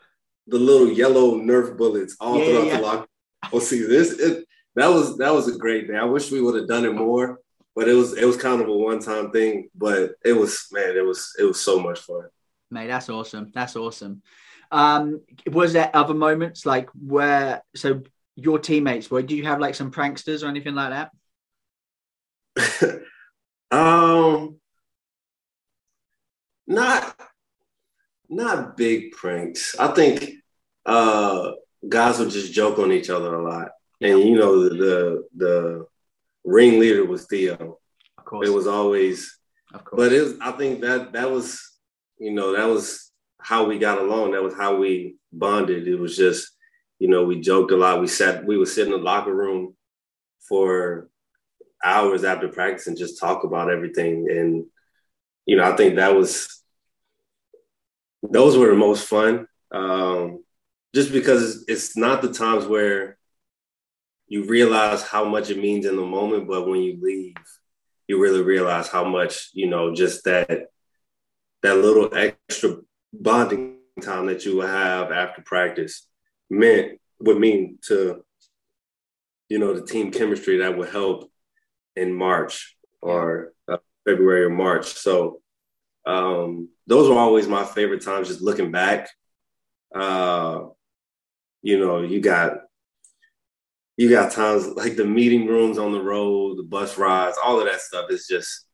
[0.49, 2.77] the little yellow Nerf bullets all yeah, throughout yeah.
[2.77, 3.09] the locker.
[3.53, 4.13] Oh, see this.
[4.19, 5.97] It, that was that was a great day.
[5.97, 7.39] I wish we would have done it more
[7.79, 9.69] but it was it was kind of a one time thing.
[9.73, 12.25] But it was man, it was it was so much fun.
[12.73, 13.53] Mate, that's awesome.
[13.55, 14.21] That's awesome.
[14.73, 18.03] Um, was there other moments like where so
[18.35, 19.23] your teammates were?
[19.23, 21.09] Do you have like some pranksters or anything like
[22.57, 23.01] that?
[23.71, 24.57] um,
[26.67, 27.17] not
[28.29, 29.77] not big pranks.
[29.79, 30.33] I think
[30.89, 31.53] uh,
[31.87, 33.69] guys would just joke on each other a lot,
[34.01, 35.87] and you know the the, the
[36.45, 37.79] ringleader was Theo.
[38.17, 39.39] Of course, it was always.
[39.75, 41.61] Of course, but it was, I think that that was
[42.19, 44.33] you know that was how we got along.
[44.33, 45.87] That was how we bonded.
[45.87, 46.51] It was just
[46.99, 48.01] you know we joked a lot.
[48.01, 49.77] We sat we would sit in the locker room
[50.49, 51.11] for
[51.85, 54.27] hours after practice and just talk about everything.
[54.31, 54.65] And
[55.45, 56.63] you know I think that was
[58.23, 59.47] those were the most fun.
[59.71, 60.45] Um,
[60.95, 63.19] just because it's not the times where
[64.27, 67.35] you realize how much it means in the moment, but when you leave,
[68.07, 70.69] you really realize how much, you know, just that
[71.63, 72.77] that little extra
[73.13, 76.07] bonding time that you will have after practice
[76.49, 78.25] meant would mean to
[79.49, 81.31] you know the team chemistry that would help
[81.97, 84.87] in March or uh, February or March.
[84.87, 85.41] So
[86.07, 88.29] um, those were always my favorite times.
[88.29, 89.09] Just looking back,
[89.95, 90.61] uh,
[91.63, 92.59] you know, you got
[93.97, 97.67] you got times like the meeting rooms on the road, the bus rides, all of
[97.67, 98.67] that stuff is just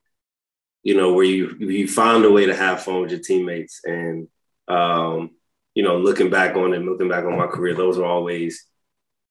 [0.83, 3.81] you know where you you find a way to have fun with your teammates.
[3.85, 4.29] And
[4.69, 5.31] um,
[5.75, 8.67] you know looking back on it looking back on my career those are always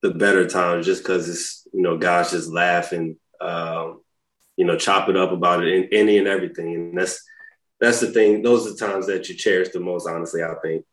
[0.02, 4.02] the better times just because it's you know guys just laughing um,
[4.58, 6.76] you know chop it up about it in any and everything.
[6.76, 7.24] And that's
[7.80, 10.86] that's the thing those are the times that you cherish the most honestly i think.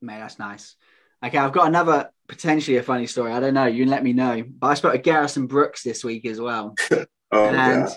[0.00, 0.76] Man that's nice
[1.24, 3.32] okay i've got another potentially a funny story.
[3.32, 3.66] I don't know.
[3.66, 4.42] You let me know.
[4.46, 6.74] But i spoke to garrison brooks this week as well.
[7.32, 7.96] Oh and gosh.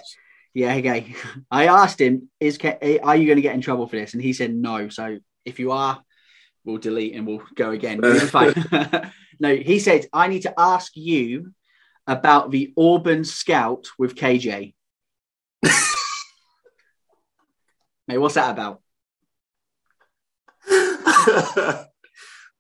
[0.56, 1.14] yeah okay
[1.52, 4.14] i asked him is are you going to get in trouble for this?
[4.14, 4.90] And he said no.
[4.90, 6.02] So if you are
[6.66, 8.02] we'll delete and we'll go again.
[9.40, 11.54] No he said i need to ask you
[12.08, 14.74] about the auburn scout with kj
[18.08, 18.82] Mate, what's that about?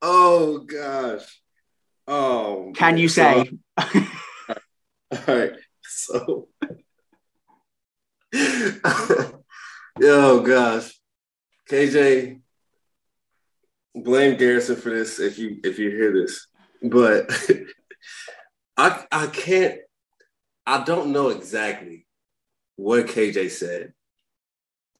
[0.01, 1.41] Oh gosh.
[2.07, 2.71] Oh.
[2.75, 3.49] Can you say?
[3.77, 5.53] All right.
[5.83, 6.47] So.
[10.03, 10.91] oh gosh,
[11.69, 12.41] KJ.
[14.03, 16.47] Blame Garrison for this if you if you hear this,
[16.83, 17.31] but
[18.77, 19.79] I I can't.
[20.65, 22.05] I don't know exactly
[22.75, 23.93] what KJ said,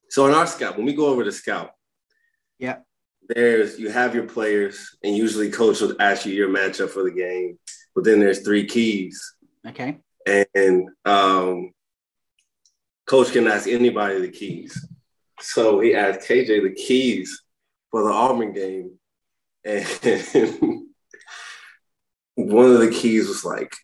[0.08, 1.70] so in our scout, when we go over the scout,
[2.58, 2.78] yeah,
[3.28, 7.10] there's you have your players, and usually coach will ask you your matchup for the
[7.10, 7.58] game.
[7.94, 9.34] But then there's three keys.
[9.66, 9.98] Okay.
[10.26, 11.72] And um,
[13.06, 14.86] coach can ask anybody the keys.
[15.40, 17.42] So he asked KJ the keys
[17.90, 18.98] for the Auburn game,
[19.64, 19.84] and
[22.34, 23.74] one of the keys was like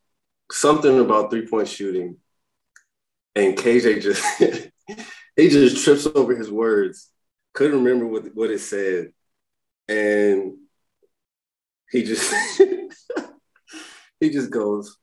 [0.50, 2.16] something about three point shooting,
[3.34, 4.24] and KJ just
[5.36, 7.10] he just trips over his words.
[7.52, 9.12] Couldn't remember what, what it said.
[9.88, 10.56] And
[11.90, 12.34] he just
[14.20, 14.96] he just goes,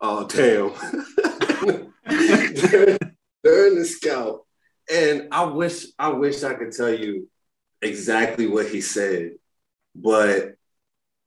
[0.00, 0.70] Oh damn.
[3.42, 4.44] during, the scout.
[4.92, 7.28] And I wish I wish I could tell you
[7.80, 9.32] exactly what he said,
[9.94, 10.56] but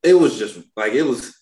[0.03, 1.36] it was just like it was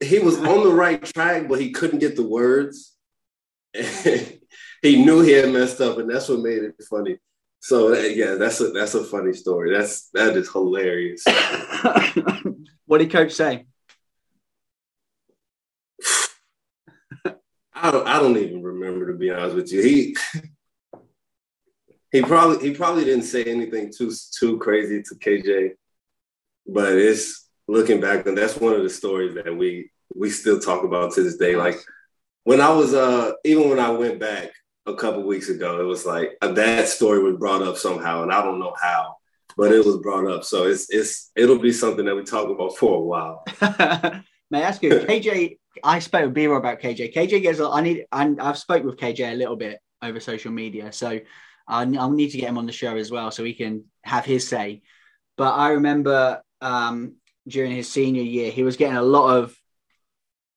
[0.00, 2.96] he was on the right track, but he couldn't get the words.
[3.74, 7.18] he knew he had messed up, and that's what made it funny.
[7.60, 9.72] So yeah, that's a that's a funny story.
[9.72, 11.24] That's that is hilarious.
[12.86, 13.66] what did coach say?
[17.72, 19.82] I don't I don't even remember to be honest with you.
[19.82, 20.16] He
[22.12, 25.72] he probably he probably didn't say anything too too crazy to KJ,
[26.66, 30.82] but it's looking back and that's one of the stories that we we still talk
[30.84, 31.56] about to this day.
[31.56, 31.76] Like
[32.44, 34.50] when I was uh even when I went back,
[34.86, 35.80] a couple weeks ago.
[35.80, 39.16] It was like uh, that story was brought up somehow, and I don't know how,
[39.56, 40.44] but it was brought up.
[40.44, 43.44] So it's it's it'll be something that we talk about for a while.
[44.50, 45.58] May I ask you, KJ?
[45.84, 47.14] I spoke with B Rob about KJ.
[47.14, 47.60] KJ gets.
[47.60, 48.06] I need.
[48.10, 51.20] I, I've spoke with KJ a little bit over social media, so
[51.68, 54.24] I'll, I'll need to get him on the show as well, so he can have
[54.24, 54.82] his say.
[55.36, 57.16] But I remember um,
[57.46, 59.56] during his senior year, he was getting a lot of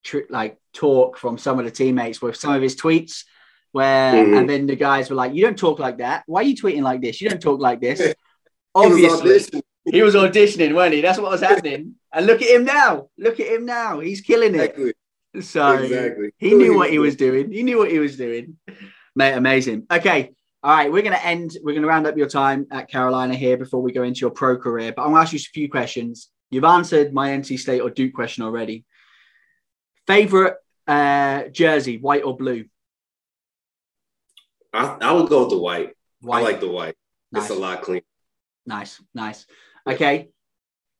[0.04, 3.24] tr- like talk from some of the teammates with some of his tweets
[3.74, 4.38] where mm-hmm.
[4.38, 6.24] and then the guys were like, "You don't talk like that.
[6.26, 7.20] Why are you tweeting like this?
[7.20, 8.14] You don't talk like this."
[8.76, 11.02] Obviously, he was auditioning, wasn't he?
[11.02, 11.96] That's what was happening.
[12.14, 13.10] and look at him now.
[13.18, 14.00] Look at him now.
[14.00, 14.62] He's killing it.
[14.62, 14.94] Exactly.
[15.42, 16.32] So exactly.
[16.38, 17.52] he knew what he was doing.
[17.52, 18.58] He knew what he was doing.
[19.16, 19.86] Mate, amazing.
[19.92, 20.32] Okay.
[20.64, 21.58] All right, we're going to end.
[21.62, 24.30] We're going to round up your time at Carolina here before we go into your
[24.30, 24.94] pro career.
[24.96, 26.30] But I'm going to ask you a few questions.
[26.52, 28.86] You've answered my NC State or Duke question already.
[30.08, 30.56] Favorite
[30.88, 32.66] uh, jersey, white or blue?
[34.74, 35.92] I, I would go with the white.
[36.22, 36.40] white.
[36.40, 36.96] I like the white.
[37.32, 37.44] Nice.
[37.44, 38.02] It's a lot cleaner.
[38.66, 39.46] Nice, nice.
[39.88, 40.30] Okay.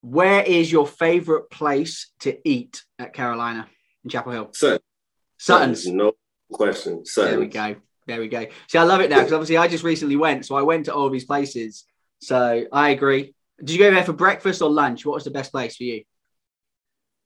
[0.02, 3.68] Where is your favorite place to eat at Carolina
[4.04, 4.50] in Chapel Hill?
[4.54, 4.80] Sutton.
[5.38, 5.88] Sutton's.
[5.88, 6.14] No
[6.52, 7.06] question.
[7.06, 7.32] Sutton's.
[7.32, 7.76] There we go.
[8.06, 8.46] There we go.
[8.68, 10.94] See, I love it now because obviously I just recently went, so I went to
[10.94, 11.86] all these places.
[12.22, 13.34] So I agree.
[13.60, 15.06] Did you go there for breakfast or lunch?
[15.06, 16.04] What was the best place for you?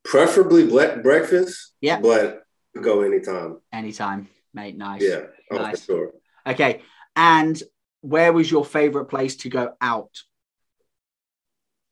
[0.04, 1.74] Preferably ble- breakfast.
[1.82, 2.00] Yeah.
[2.00, 2.44] But
[2.80, 3.58] go anytime.
[3.74, 4.78] Anytime, mate.
[4.78, 5.02] Nice.
[5.02, 5.22] Yeah.
[5.52, 5.84] Oh, nice.
[5.84, 6.12] sure.
[6.48, 6.82] Okay.
[7.16, 7.62] And
[8.02, 10.12] where was your favorite place to go out?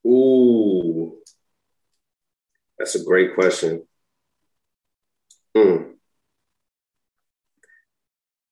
[0.06, 1.18] Ooh,
[2.78, 3.88] that's a great question.
[5.56, 5.94] Hmm.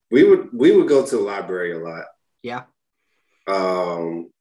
[0.09, 2.05] We would we would go to the library a lot.
[2.41, 2.63] Yeah.
[3.47, 4.31] Um.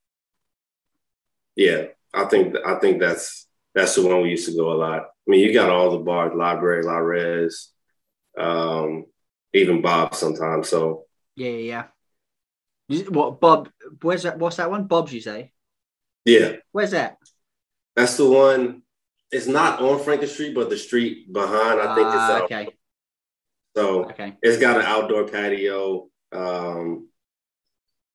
[1.54, 5.02] Yeah, I think I think that's that's the one we used to go a lot.
[5.02, 7.70] I mean, you got all the bars, library, La Res,
[8.38, 9.04] um,
[9.52, 10.68] even Bob sometimes.
[10.68, 11.04] So
[11.36, 11.84] yeah, yeah.
[13.08, 13.70] What Bob?
[14.00, 14.38] Where's that?
[14.38, 14.84] What's that one?
[14.84, 15.52] Bob's, you say?
[16.24, 16.56] Yeah.
[16.72, 17.16] Where's that?
[17.96, 18.82] That's the one.
[19.30, 21.80] It's not on Franklin Street, but the street behind.
[21.80, 22.42] I think uh, it's ah, out.
[22.42, 22.68] okay.
[23.74, 24.36] So okay.
[24.42, 26.08] it's got an outdoor patio.
[26.32, 27.08] Um,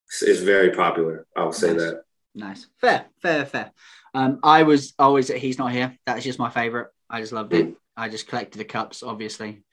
[0.08, 1.26] it's, it's very popular.
[1.36, 1.78] I would say nice.
[1.78, 2.02] that.
[2.36, 3.72] Nice, fair, fair, fair.
[4.14, 5.98] Um, I was always at He's Not Here.
[6.06, 6.90] That's just my favorite.
[7.10, 7.68] I just loved it.
[7.68, 7.76] Mm.
[7.96, 9.64] I just collected the cups, obviously.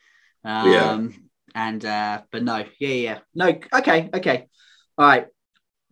[0.45, 1.09] Um, yeah.
[1.55, 3.49] And uh, but no, yeah, yeah, no.
[3.73, 4.47] Okay, okay.
[4.99, 5.27] All right.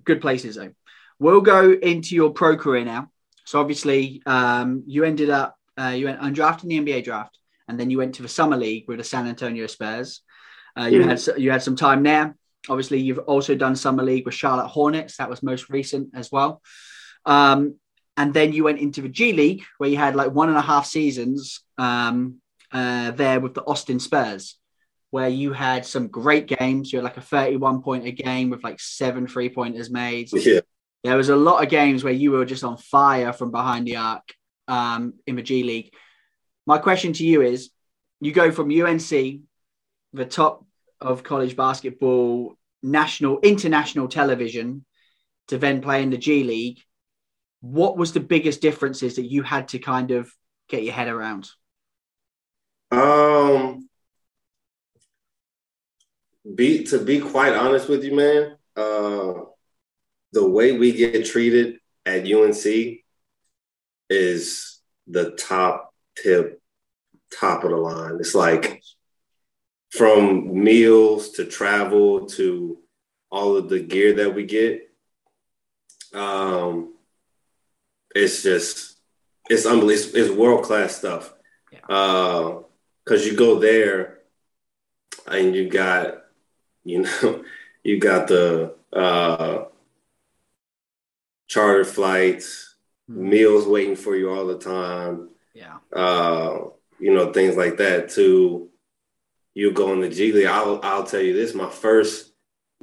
[0.05, 0.73] Good places though.
[1.19, 3.11] We'll go into your pro career now.
[3.45, 7.79] So obviously, um, you ended up uh, you went undrafted in the NBA draft, and
[7.79, 10.23] then you went to the summer league with the San Antonio Spurs.
[10.79, 11.09] Uh, you mm.
[11.09, 12.37] had you had some time there.
[12.69, 15.17] Obviously, you've also done summer league with Charlotte Hornets.
[15.17, 16.61] That was most recent as well.
[17.25, 17.77] Um,
[18.17, 20.63] and then you went into the G League where you had like one and a
[20.63, 22.37] half seasons um,
[22.71, 24.57] uh, there with the Austin Spurs
[25.13, 26.91] where you had some great games.
[26.91, 30.33] You had like a 31 point a game with like seven three pointers made.
[30.33, 30.61] Yeah.
[31.05, 33.97] There was a lot of games where you were just on fire from behind the
[33.97, 34.23] arc
[34.69, 35.93] um, in the G League.
[36.67, 37.71] My question to you is
[38.21, 40.65] you go from UNC, the top
[40.99, 44.87] of college basketball, national, international television,
[45.49, 46.79] to then play in the G League.
[47.61, 50.33] What was the biggest differences that you had to kind of
[50.71, 51.51] get your head around?
[52.91, 53.91] Um,
[56.55, 59.35] be to be quite honest with you, man, uh,
[60.33, 62.99] the way we get treated at UNC
[64.11, 66.61] is the top tip,
[67.39, 68.17] top of the line.
[68.19, 68.83] It's like
[69.91, 72.79] from meals to travel to
[73.31, 74.91] all of the gear that we get.
[76.13, 76.95] Um,
[78.15, 78.99] it's just
[79.49, 80.19] it's unbelievable.
[80.19, 81.33] It's, world class stuff.
[81.71, 81.95] Yeah.
[81.95, 82.63] Uh,
[83.05, 84.21] because you go there
[85.27, 86.22] and you got
[86.85, 87.45] you know,
[87.85, 89.65] you got the uh,
[91.47, 92.75] charter flights,
[93.11, 93.31] mm-hmm.
[93.31, 95.29] meals waiting for you all the time.
[95.55, 95.79] Yeah.
[95.95, 96.69] Uh,
[96.99, 98.11] you know, things like that.
[98.11, 98.69] To
[99.55, 100.47] you go in the G League.
[100.47, 102.33] I'll I'll tell you this: my first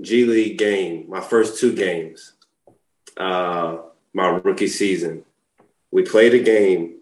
[0.01, 2.33] G League game, my first two games,
[3.17, 3.77] uh,
[4.13, 5.23] my rookie season,
[5.91, 6.99] we played a game,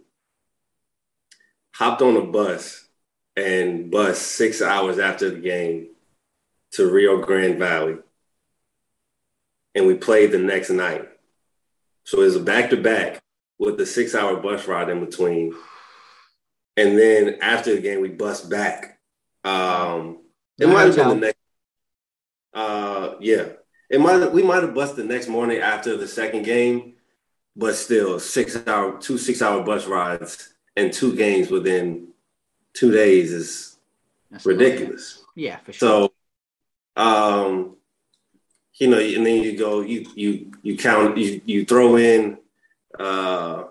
[1.74, 2.88] hopped on a bus,
[3.36, 5.90] and bus six hours after the game
[6.78, 7.98] to Rio Grande Valley.
[9.74, 11.10] And we played the next night.
[12.04, 13.20] So it was back to back
[13.60, 15.54] with the six hour bus ride in between.
[16.78, 19.00] And then after the game, we bust back.
[19.44, 20.20] Um,
[20.60, 21.40] it might have been the next.
[22.54, 23.50] Uh, yeah,
[23.90, 24.32] it might.
[24.32, 26.94] We might have bust the next morning after the second game,
[27.56, 32.10] but still six hour, two six hour bus rides and two games within
[32.74, 33.78] two days is
[34.30, 35.24] That's ridiculous.
[35.36, 35.80] Yeah, for sure.
[35.88, 36.14] So
[36.98, 37.76] um,
[38.80, 42.38] you know, and then you go, you you you count, you you throw in,
[43.00, 43.66] uh,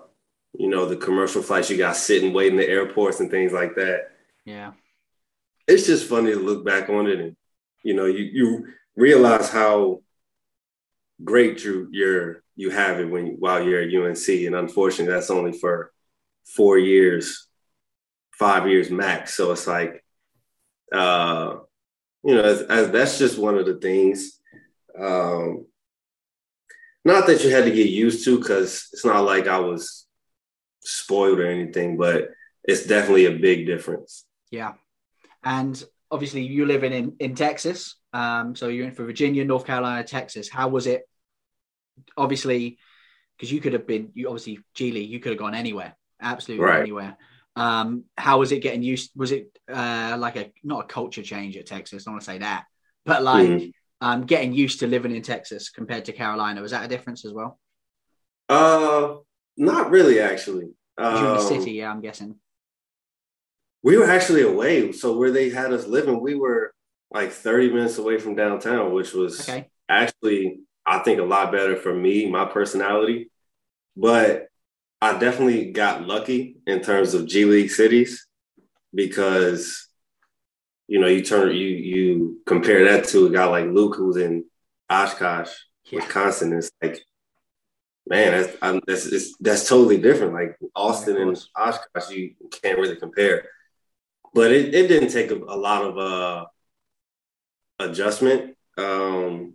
[0.59, 4.13] you know, the commercial flights you got sitting waiting the airports and things like that.
[4.45, 4.73] Yeah,
[5.67, 7.37] it's just funny to look back on it, and
[7.83, 10.03] you know, you you realize how
[11.23, 15.53] great you you're you have it when while you're at UNC, and unfortunately, that's only
[15.53, 15.93] for
[16.45, 17.49] four years,
[18.33, 19.35] five years max.
[19.35, 20.05] So it's like,
[20.93, 21.57] uh,
[22.27, 24.41] you know, as, as that's just one of the things.
[24.99, 25.67] Um,
[27.05, 30.07] not that you had to get used to, because it's not like I was
[30.81, 32.31] spoiled or anything, but
[32.65, 34.25] it's definitely a big difference.
[34.51, 34.73] Yeah,
[35.45, 40.03] and obviously you live in in Texas, um, so you're in for Virginia, North Carolina,
[40.03, 40.49] Texas.
[40.49, 41.03] How was it?
[42.17, 42.79] Obviously,
[43.37, 46.67] because you could have been, you obviously G League, you could have gone anywhere, absolutely
[46.67, 46.81] right.
[46.81, 47.17] anywhere.
[47.57, 49.11] Um, how was it getting used?
[49.17, 52.03] Was it uh, like a not a culture change at Texas?
[52.03, 52.65] I don't want to say that,
[53.05, 54.07] but like, mm-hmm.
[54.07, 56.61] um, getting used to living in Texas compared to Carolina?
[56.61, 57.59] Was that a difference as well?
[58.49, 59.17] Uh,
[59.57, 60.69] not really, actually.
[60.99, 62.37] Um, in the Um, city, yeah, I'm guessing.
[63.83, 64.93] We were actually away.
[64.93, 66.73] So where they had us living, we were
[67.11, 69.71] like 30 minutes away from downtown, which was Okay.
[69.89, 73.31] actually, I think, a lot better for me, my personality.
[73.97, 74.49] But
[75.01, 78.27] I definitely got lucky in terms of G League cities
[78.95, 79.89] because,
[80.89, 84.45] you know, you turn you you compare that to a guy like Luke who's in
[84.91, 85.53] Oshkosh,
[85.91, 86.01] Yeah.
[86.01, 86.53] Wisconsin.
[86.55, 87.01] It's like,
[88.09, 90.33] man, that's I'm, that's it's, that's totally different.
[90.33, 91.37] Like Austin and.
[91.57, 93.49] Oshkosh, you can't really compare.
[94.35, 96.47] But it, it didn't take a, a lot of uh,
[97.79, 98.57] adjustment.
[98.79, 99.55] Um,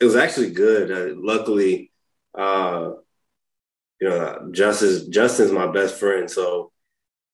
[0.00, 0.90] it was actually good.
[0.90, 1.90] Uh, luckily,
[2.36, 2.92] uh,
[4.00, 6.72] you know, Justin's Justin's my best friend, so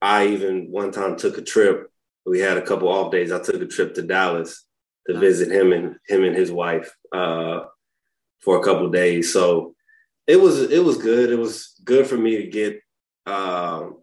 [0.01, 1.91] I even one time took a trip.
[2.25, 3.33] We had a couple off days.
[3.33, 4.65] I took a trip to Dallas
[5.09, 7.61] to visit him and him and his wife uh,
[8.41, 9.33] for a couple days.
[9.33, 9.75] So
[10.27, 11.31] it was it was good.
[11.31, 12.81] It was good for me to get
[13.27, 13.99] um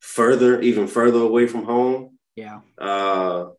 [0.00, 2.60] further, even further away from home Yeah.
[2.78, 3.50] uh,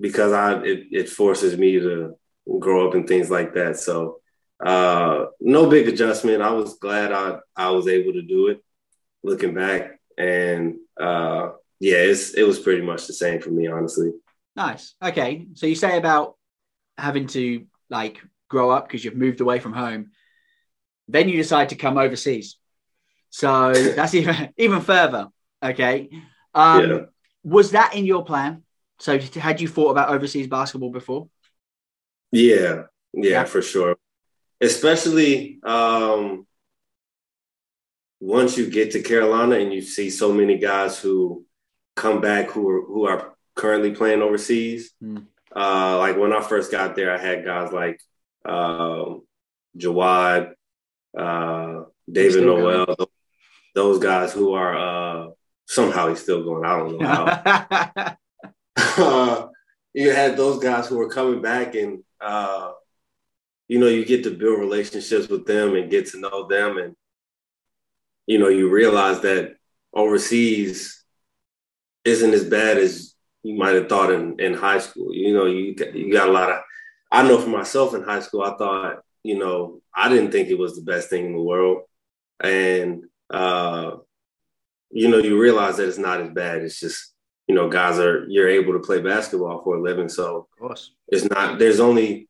[0.00, 2.16] because I it, it forces me to
[2.58, 3.78] grow up and things like that.
[3.78, 4.19] So
[4.64, 6.42] uh, no big adjustment.
[6.42, 8.62] I was glad I I was able to do it.
[9.22, 14.12] Looking back, and uh, yeah, it's it was pretty much the same for me, honestly.
[14.56, 14.94] Nice.
[15.02, 15.46] Okay.
[15.54, 16.36] So you say about
[16.96, 20.10] having to like grow up because you've moved away from home.
[21.08, 22.56] Then you decide to come overseas.
[23.30, 25.28] So that's even even further.
[25.62, 26.08] Okay.
[26.54, 26.98] Um, Yeah.
[27.42, 28.62] Was that in your plan?
[28.98, 31.28] So had you thought about overseas basketball before?
[32.32, 32.82] Yeah,
[33.14, 33.44] yeah, Yeah.
[33.44, 33.96] for sure.
[34.60, 36.46] Especially um,
[38.20, 41.44] once you get to Carolina and you see so many guys who
[41.96, 44.92] come back who are who are currently playing overseas.
[45.00, 45.18] Hmm.
[45.54, 48.00] Uh, like when I first got there, I had guys like
[48.44, 49.22] um,
[49.76, 50.52] Jawad,
[51.18, 52.44] uh, David.
[52.44, 53.08] Noel, th-
[53.74, 55.30] those guys who are uh,
[55.66, 56.64] somehow he's still going.
[56.64, 58.16] I don't know how.
[58.98, 59.46] uh,
[59.92, 62.72] you had those guys who were coming back and uh,
[63.70, 66.96] you know you get to build relationships with them and get to know them and
[68.26, 69.54] you know you realize that
[69.94, 71.04] overseas
[72.04, 73.14] isn't as bad as
[73.44, 76.32] you might have thought in, in high school you know you got, you got a
[76.32, 76.58] lot of
[77.12, 80.58] i know for myself in high school i thought you know i didn't think it
[80.58, 81.82] was the best thing in the world
[82.42, 83.92] and uh,
[84.90, 87.14] you know you realize that it's not as bad it's just
[87.50, 90.08] you know, guys are you're able to play basketball for a living.
[90.08, 90.92] So of course.
[91.08, 92.29] it's not there's only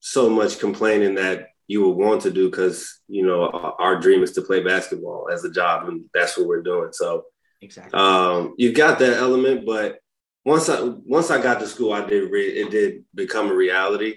[0.00, 4.32] so much complaining that you would want to do because you know our dream is
[4.32, 6.90] to play basketball as a job and that's what we're doing.
[6.92, 7.24] So
[7.60, 7.98] Exactly.
[7.98, 9.98] um, you got that element, but
[10.44, 14.16] once I once I got to school, I did re- it did become a reality.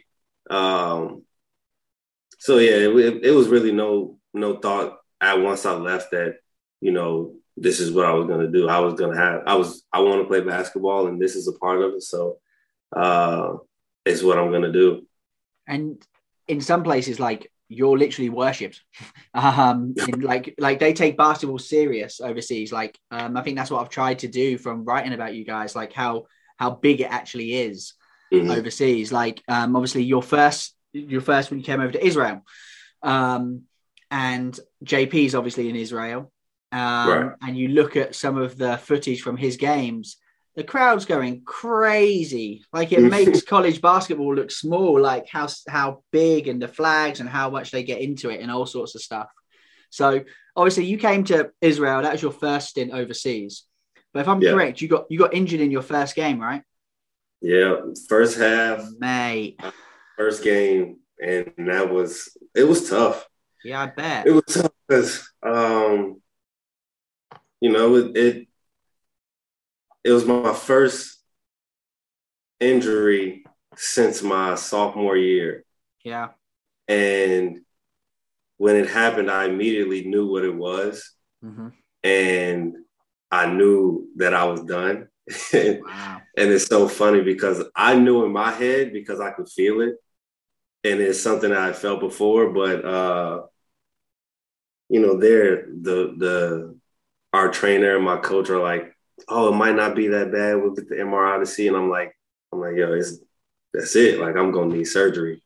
[0.49, 1.23] Um,
[2.39, 6.35] so yeah, it, it was really no no thought at once I left that
[6.79, 8.69] you know this is what I was going to do.
[8.69, 11.47] I was going to have I was I want to play basketball and this is
[11.47, 12.03] a part of it.
[12.03, 12.37] So
[12.95, 13.55] uh,
[14.05, 15.05] it's what I'm going to do.
[15.71, 16.05] And
[16.47, 18.81] in some places like you're literally worshipped.
[19.33, 22.69] Um in, like like they take basketball serious overseas.
[22.79, 25.75] Like um i think that's what i've tried to do from writing about you guys
[25.81, 26.13] like how
[26.61, 27.93] how big it actually is
[28.33, 28.51] Mhm.
[28.57, 29.07] overseas.
[29.21, 32.37] Like um obviously your first your first when you came over to israel
[33.13, 33.43] um
[34.27, 36.21] and jp's obviously in israel.
[36.71, 37.31] Um Right.
[37.43, 40.17] and you look at some of the footage from his games
[40.55, 42.63] the crowd's going crazy.
[42.73, 47.29] Like it makes college basketball look small, like how how big and the flags and
[47.29, 49.29] how much they get into it and all sorts of stuff.
[49.89, 50.23] So
[50.55, 52.01] obviously you came to Israel.
[52.01, 53.63] That was your first stint overseas.
[54.13, 54.51] But if I'm Yeah.
[54.51, 56.63] correct, you got you got injured in your first game, right?
[57.41, 57.77] Yeah,
[58.07, 59.59] first half, Mate,
[60.17, 63.25] first game, and that was it was tough.
[63.63, 64.27] yeah, I bet.
[64.27, 66.21] It was tough because um,
[67.61, 68.47] you know it, it
[70.03, 71.19] it was my first
[72.59, 73.43] injury
[73.75, 75.65] since my sophomore year,
[76.03, 76.31] Yeah,
[76.87, 77.61] and
[78.57, 81.69] when it happened, I immediately knew what it was, hmm
[82.03, 82.75] and
[83.31, 85.09] I knew that I was done.
[85.53, 85.81] and
[86.35, 89.95] it's so funny because I knew in my head because I could feel it,
[90.83, 92.51] and it's something I felt before.
[92.51, 93.41] But uh,
[94.89, 96.77] you know, there the the
[97.33, 98.95] our trainer and my coach are like,
[99.27, 100.55] "Oh, it might not be that bad.
[100.55, 102.15] We'll get the MRI to see." And I'm like,
[102.51, 103.17] "I'm like, yo, it's
[103.73, 104.19] that's it.
[104.19, 105.41] Like, I'm gonna need surgery."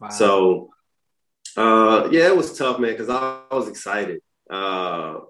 [0.00, 0.08] wow.
[0.08, 0.70] So,
[1.56, 5.20] uh, yeah, it was tough, man, because I, I was excited, uh,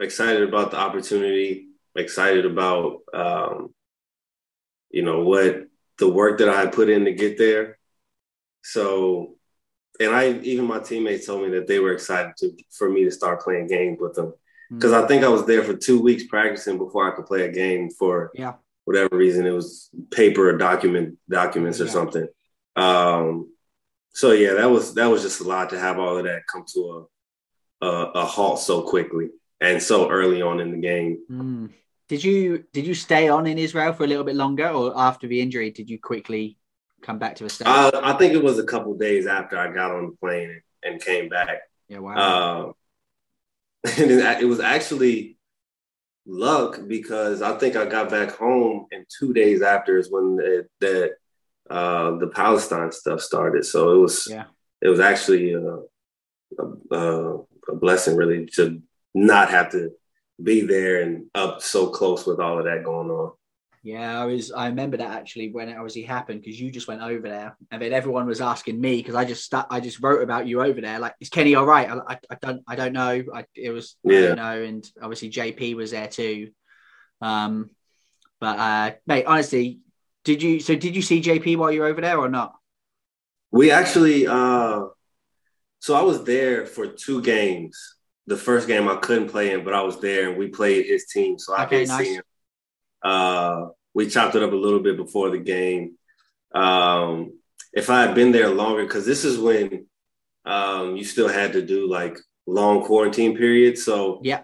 [0.00, 3.74] excited about the opportunity, excited about, um,
[4.90, 5.66] you know, what
[5.98, 7.78] the work that I had put in to get there.
[8.62, 9.36] So,
[10.00, 13.10] and I even my teammates told me that they were excited to for me to
[13.10, 14.34] start playing games with them
[14.74, 14.92] because.
[14.92, 17.90] I think I was there for two weeks practicing before I could play a game
[17.90, 18.54] for yeah
[18.84, 21.90] whatever reason it was paper or document documents or yeah.
[21.90, 22.28] something.
[22.76, 23.52] Um,
[24.10, 26.64] so yeah, that was that was just a lot to have all of that come
[26.74, 27.08] to
[27.80, 31.18] a a, a halt so quickly and so early on in the game.
[31.30, 31.70] Mm.
[32.08, 35.26] Did you did you stay on in Israel for a little bit longer, or after
[35.26, 36.58] the injury, did you quickly
[37.00, 37.66] come back to a state?
[37.66, 40.92] Uh, I think it was a couple days after I got on the plane and,
[40.94, 41.62] and came back.
[41.88, 42.14] Yeah, wow.
[42.14, 42.72] Uh,
[43.98, 45.36] and it was actually
[46.26, 50.36] luck because I think I got back home, and two days after is when
[50.80, 51.12] that
[51.70, 53.64] uh, the Palestine stuff started.
[53.64, 54.44] So it was yeah.
[54.80, 55.78] it was actually a,
[56.58, 58.82] a, a, blessing really to
[59.14, 59.90] not have to
[60.42, 63.32] be there and up so close with all of that going on.
[63.84, 64.52] Yeah, I was.
[64.52, 67.82] I remember that actually when it obviously happened because you just went over there, and
[67.82, 70.80] then everyone was asking me because I just st- I just wrote about you over
[70.80, 71.00] there.
[71.00, 71.90] Like, is Kenny all right?
[71.90, 73.24] I, I, I don't I don't know.
[73.34, 74.18] I, it was yeah.
[74.18, 76.50] I don't know, and obviously JP was there too.
[77.20, 77.70] Um,
[78.38, 79.80] but uh, mate, honestly,
[80.24, 82.54] did you so did you see JP while you were over there or not?
[83.50, 84.84] We actually uh
[85.80, 87.96] so I was there for two games.
[88.28, 91.06] The first game I couldn't play in, but I was there and we played his
[91.06, 91.36] team.
[91.40, 92.06] So I okay, did nice.
[92.06, 92.22] see him.
[93.02, 95.96] Uh we chopped it up a little bit before the game.
[96.54, 97.38] Um
[97.72, 99.86] if I had been there longer, because this is when
[100.44, 103.84] um you still had to do like long quarantine periods.
[103.84, 104.42] So yeah,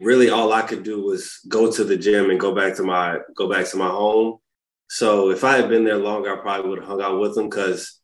[0.00, 3.18] really all I could do was go to the gym and go back to my
[3.36, 4.38] go back to my home
[4.88, 7.48] so if I had been there longer, I probably would have hung out with him
[7.48, 8.00] because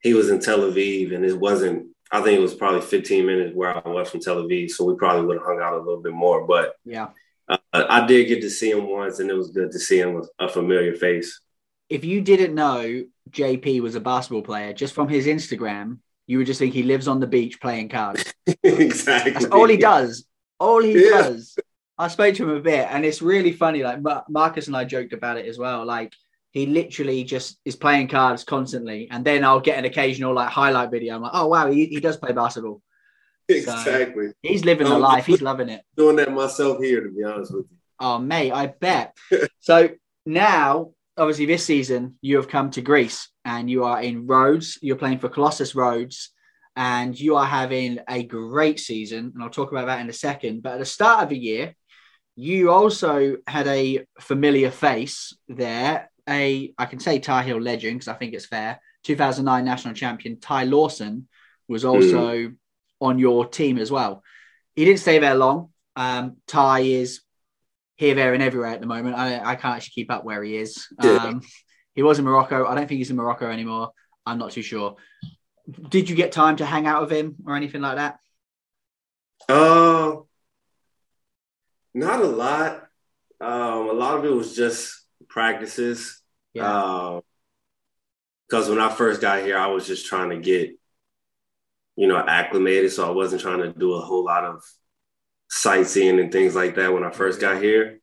[0.00, 3.54] he was in Tel Aviv and it wasn't, I think it was probably 15 minutes
[3.54, 4.70] where I was from Tel Aviv.
[4.70, 6.46] So we probably would have hung out a little bit more.
[6.46, 7.08] But yeah,
[7.48, 10.14] uh, I did get to see him once and it was good to see him
[10.14, 11.40] with a familiar face.
[11.88, 16.46] If you didn't know JP was a basketball player, just from his Instagram, you would
[16.46, 18.24] just think he lives on the beach playing cards.
[18.62, 19.32] exactly.
[19.32, 20.26] That's all he does.
[20.58, 21.22] All he yeah.
[21.22, 21.56] does
[21.98, 23.82] I spoke to him a bit, and it's really funny.
[23.82, 25.84] Like Marcus and I joked about it as well.
[25.84, 26.12] Like
[26.50, 30.90] he literally just is playing cards constantly, and then I'll get an occasional like highlight
[30.90, 31.14] video.
[31.14, 32.82] I'm like, oh wow, he, he does play basketball.
[33.48, 34.28] Exactly.
[34.28, 35.26] So he's living the life.
[35.26, 35.82] He's loving it.
[35.96, 37.76] Doing that myself here, to be honest with you.
[38.00, 39.16] Oh mate, I bet.
[39.60, 39.90] so
[40.24, 44.78] now, obviously, this season you have come to Greece, and you are in Rhodes.
[44.82, 46.32] You're playing for Kolossos Rhodes
[46.76, 49.32] and you are having a great season.
[49.34, 50.62] And I'll talk about that in a second.
[50.62, 51.74] But at the start of the year,
[52.36, 58.08] you also had a familiar face there, a I can say Tar Heel legend because
[58.08, 58.78] I think it's fair.
[59.04, 61.28] 2009 national champion Ty Lawson
[61.66, 62.56] was also mm.
[63.00, 64.22] On your team as well.
[64.74, 65.70] He didn't stay there long.
[65.94, 67.20] Um, Ty is
[67.96, 69.16] here, there, and everywhere at the moment.
[69.16, 70.86] I, I can't actually keep up where he is.
[70.98, 71.40] Um,
[71.94, 72.66] he was in Morocco.
[72.66, 73.90] I don't think he's in Morocco anymore.
[74.26, 74.96] I'm not too sure.
[75.88, 78.18] Did you get time to hang out with him or anything like that?
[79.48, 80.16] Uh,
[81.94, 82.88] not a lot.
[83.40, 84.94] Um, a lot of it was just
[85.28, 86.20] practices.
[86.52, 87.20] Yeah.
[88.48, 90.78] Because uh, when I first got here, I was just trying to get,
[91.96, 92.92] you know, acclimated.
[92.92, 94.62] So I wasn't trying to do a whole lot of
[95.48, 98.00] sightseeing and things like that when I first got here.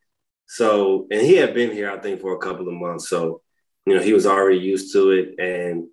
[0.48, 3.10] So, and he had been here, I think, for a couple of months.
[3.10, 3.42] So,
[3.86, 5.40] you know, he was already used to it.
[5.40, 5.88] And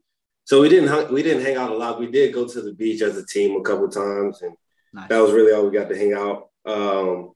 [0.45, 2.01] so we didn't we didn't hang out a lot.
[2.01, 4.53] We did go to the beach as a team a couple times, and
[4.93, 5.09] nice.
[5.09, 6.49] that was really all we got to hang out.
[6.67, 7.31] Um,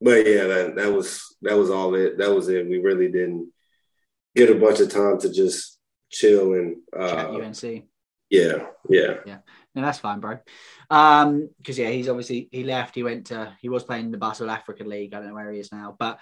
[0.00, 2.18] but yeah, that that was that was all it.
[2.18, 2.68] That was it.
[2.68, 3.50] We really didn't
[4.36, 5.78] get a bunch of time to just
[6.10, 7.84] chill and uh, UNC.
[8.30, 9.38] Yeah, yeah, yeah.
[9.74, 10.38] No, that's fine, bro.
[10.88, 12.94] Um, because yeah, he's obviously he left.
[12.94, 15.12] He went to he was playing in the Basel African League.
[15.12, 16.18] I don't know where he is now, but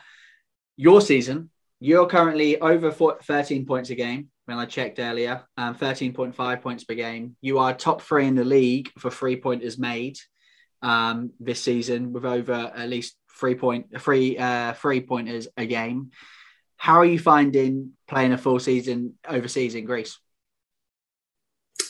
[0.77, 1.51] your season,
[1.81, 4.31] you're currently over 13 points a game.
[4.47, 7.37] When I checked earlier, um, 13.5 points per game.
[7.43, 10.17] You are top three in the league for three pointers made
[10.81, 16.11] um, this season, with over at least three point three uh three pointers a game.
[16.77, 20.19] How are you finding playing a full season overseas in Greece?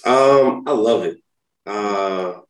[0.04, 1.18] Um, I love it.
[1.66, 2.40] Uh,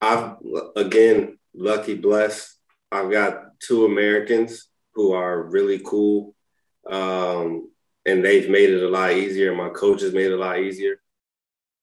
[0.00, 0.36] I've
[0.76, 2.54] again lucky, blessed.
[2.92, 6.34] I've got two Americans who are really cool,
[6.90, 7.70] um,
[8.04, 9.54] and they've made it a lot easier.
[9.54, 11.00] My coaches made it a lot easier.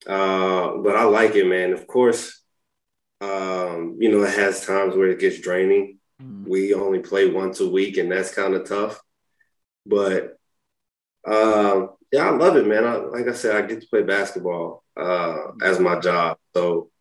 [0.08, 1.74] Uh, but I like it, man.
[1.74, 2.42] Of course,
[3.22, 6.00] um, you know, it has times where it gets draining.
[6.22, 6.48] Mm.
[6.48, 9.00] We only play once a week, and that's kind of tough.
[9.86, 10.38] But
[11.26, 12.86] uh, yeah, I love it, man.
[12.86, 16.92] I, like I said, I get to play basketball uh, as my job, so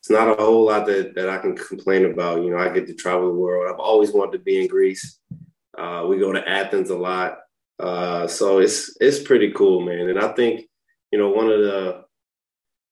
[0.00, 2.42] it's not a whole lot that, that I can complain about.
[2.42, 3.70] You know, I get to travel the world.
[3.70, 5.20] I've always wanted to be in Greece.
[5.76, 7.40] Uh, we go to Athens a lot.
[7.78, 10.08] Uh, so it's it's pretty cool, man.
[10.08, 10.66] And I think
[11.12, 12.04] you know one of the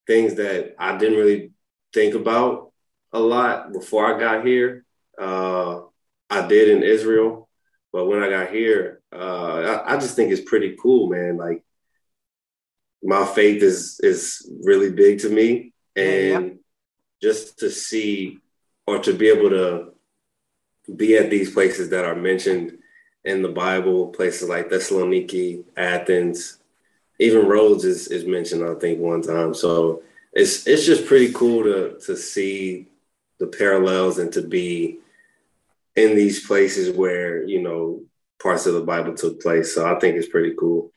[0.06, 1.52] things that I didn't really
[1.94, 2.70] think about
[3.14, 4.84] a lot before I got here,
[5.18, 5.80] uh,
[6.28, 7.48] I did in Israel,
[7.94, 11.36] but when I got here, uh, I, I just think it's pretty cool, man.
[11.36, 11.62] Like
[13.02, 16.50] my faith is is really big to me, and yeah.
[17.22, 18.38] just to see
[18.86, 19.92] or to be able to
[20.94, 22.78] be at these places that are mentioned
[23.24, 26.58] in the Bible, places like Thessaloniki, Athens,
[27.18, 29.54] even Rhodes is, is mentioned, I think, one time.
[29.54, 30.02] So
[30.32, 32.86] it's it's just pretty cool to to see
[33.38, 34.98] the parallels and to be
[35.94, 38.02] in these places where, you know,
[38.40, 39.74] parts of the Bible took place.
[39.74, 40.92] So I think it's pretty cool.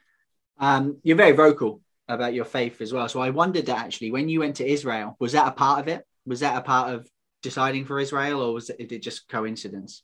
[0.59, 3.07] Um, you're very vocal about your faith as well.
[3.07, 5.87] So I wondered that actually when you went to Israel, was that a part of
[5.87, 6.05] it?
[6.25, 7.09] Was that a part of
[7.41, 10.03] deciding for Israel or was it, it just coincidence?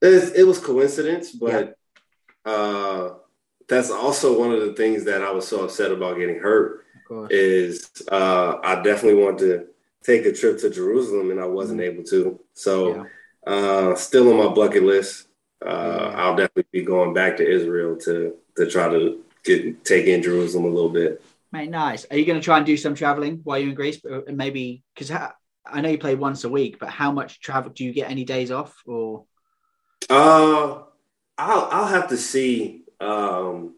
[0.00, 1.78] It, it was coincidence, but
[2.44, 2.52] yeah.
[2.52, 3.14] uh,
[3.68, 6.80] that's also one of the things that I was so upset about getting hurt.
[7.28, 9.66] Is uh, I definitely wanted to
[10.02, 11.92] take a trip to Jerusalem and I wasn't mm-hmm.
[11.92, 12.40] able to.
[12.54, 12.96] So,
[13.46, 13.52] yeah.
[13.52, 15.28] uh, still on my bucket list.
[15.64, 16.12] Uh.
[16.14, 20.64] I'll definitely be going back to Israel to to try to get take in Jerusalem
[20.64, 21.22] a little bit.
[21.50, 22.06] Mate, nice.
[22.10, 24.00] Are you going to try and do some traveling while you're in Greece?
[24.26, 27.92] Maybe because I know you play once a week, but how much travel do you
[27.92, 28.10] get?
[28.10, 29.24] Any days off or?
[30.08, 30.82] Uh,
[31.38, 33.76] I'll I'll have to see um,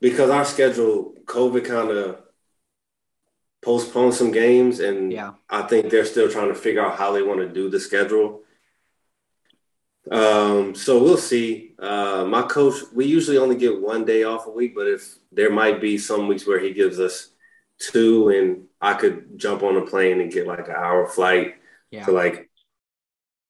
[0.00, 2.22] because our schedule, COVID kind of
[3.60, 5.32] postponed some games, and yeah.
[5.50, 8.42] I think they're still trying to figure out how they want to do the schedule.
[10.10, 11.74] Um, so we'll see.
[11.78, 15.50] Uh, my coach, we usually only get one day off a week, but if there
[15.50, 17.30] might be some weeks where he gives us
[17.78, 21.54] two, and I could jump on a plane and get like an hour flight
[21.90, 22.04] yeah.
[22.04, 22.50] to like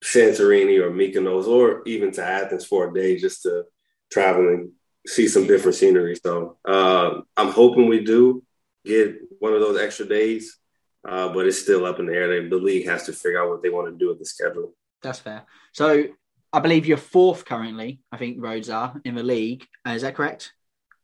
[0.02, 3.64] Santorini or Mykonos or even to Athens for a day just to
[4.10, 4.70] travel and
[5.06, 6.16] see some different scenery.
[6.16, 8.42] So uh, I'm hoping we do
[8.84, 10.58] get one of those extra days,
[11.06, 12.48] uh, but it's still up in the air.
[12.48, 14.74] The league has to figure out what they want to do with the schedule.
[15.02, 15.44] That's fair.
[15.72, 16.04] So
[16.52, 18.00] I believe you're fourth currently.
[18.10, 19.66] I think Rhodes are in the league.
[19.86, 20.52] Uh, is that correct?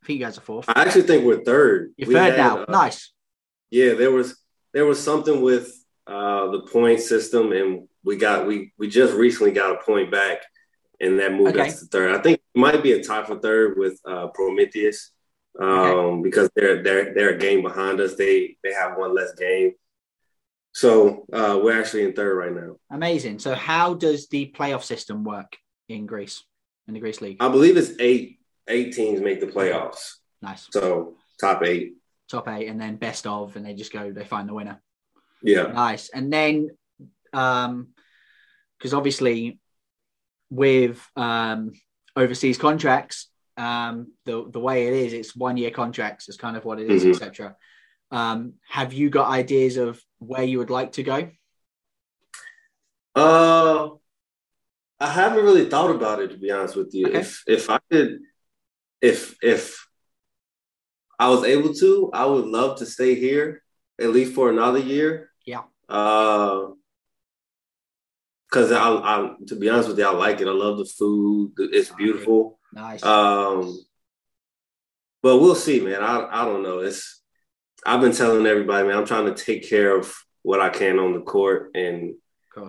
[0.03, 0.69] I think you guys are fourth.
[0.69, 1.93] I actually think we're third.
[1.97, 2.59] You're we third had, now.
[2.63, 3.13] Uh, nice.
[3.71, 4.37] Yeah, there was
[4.73, 5.73] there was something with
[6.07, 10.39] uh, the point system, and we got we we just recently got a point back,
[11.01, 11.69] and that moved okay.
[11.69, 12.15] us to third.
[12.15, 15.11] I think it might be a tie for third with uh, Prometheus
[15.61, 16.23] um, okay.
[16.23, 18.15] because they're they're they're a game behind us.
[18.17, 19.73] They they have one less game.
[20.75, 22.77] So uh, we're actually in third right now.
[22.91, 23.39] Amazing.
[23.39, 25.57] So how does the playoff system work
[25.89, 26.43] in Greece,
[26.89, 27.37] in the Greece league?
[27.41, 30.15] I believe it's eight eight teams make the playoffs.
[30.43, 30.67] Nice.
[30.73, 31.95] So top eight.
[32.29, 34.11] Top eight, and then best of, and they just go.
[34.11, 34.83] They find the winner.
[35.43, 35.65] Yeah.
[35.65, 36.09] Nice.
[36.09, 36.71] And then,
[37.33, 37.89] um,
[38.79, 39.61] because obviously,
[40.51, 41.73] with um
[42.17, 46.29] overseas contracts, um, the the way it is, it's one year contracts.
[46.29, 47.13] It's kind of what it is, mm-hmm.
[47.13, 47.57] etc.
[48.15, 51.29] Um, have you got ideas of where you would like to go?
[53.17, 53.89] Uh,
[55.01, 57.09] I haven't really thought about it to be honest with you.
[57.09, 57.19] Okay.
[57.19, 58.21] If if I could,
[59.03, 59.85] if if
[61.19, 63.65] I was able to, I would love to stay here
[64.01, 65.31] at least for another year.
[65.45, 65.63] Yeah.
[65.89, 66.69] Uh,
[68.49, 70.47] because I, I, to be honest with you, I like it.
[70.47, 71.55] I love the food.
[71.59, 72.61] It's beautiful.
[72.73, 73.03] Nice.
[73.03, 73.77] Um,
[75.21, 76.01] but we'll see, man.
[76.01, 76.79] I I don't know.
[76.79, 77.24] It's
[77.85, 81.13] I've been telling everybody, man, I'm trying to take care of what I can on
[81.13, 82.15] the court and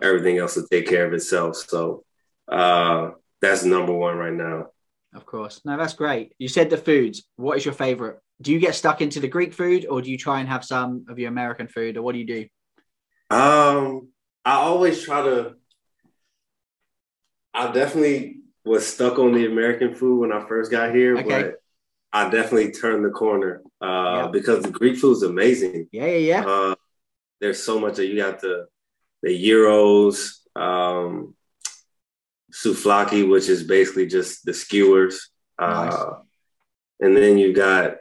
[0.01, 1.57] everything else to take care of itself.
[1.57, 2.03] So
[2.51, 3.11] uh,
[3.41, 4.67] that's number one right now.
[5.13, 5.61] Of course.
[5.63, 6.33] No, that's great.
[6.37, 7.23] You said the foods.
[7.37, 8.19] What is your favorite?
[8.41, 11.05] Do you get stuck into the Greek food or do you try and have some
[11.07, 12.47] of your American food or what do you do?
[13.29, 14.09] Um,
[14.43, 15.55] I always try to
[17.55, 21.43] I definitely was stuck on the American food when I first got here, okay.
[21.43, 21.53] but
[22.15, 24.27] I definitely turned the corner uh, yeah.
[24.31, 25.89] because the Greek food is amazing.
[25.91, 26.45] Yeah, yeah, yeah.
[26.45, 26.75] Uh,
[27.41, 28.67] there's so much that you got the
[29.21, 31.35] the gyros, um,
[32.53, 35.93] souvlaki, which is basically just the skewers, nice.
[35.93, 36.19] uh,
[37.01, 37.97] and then you got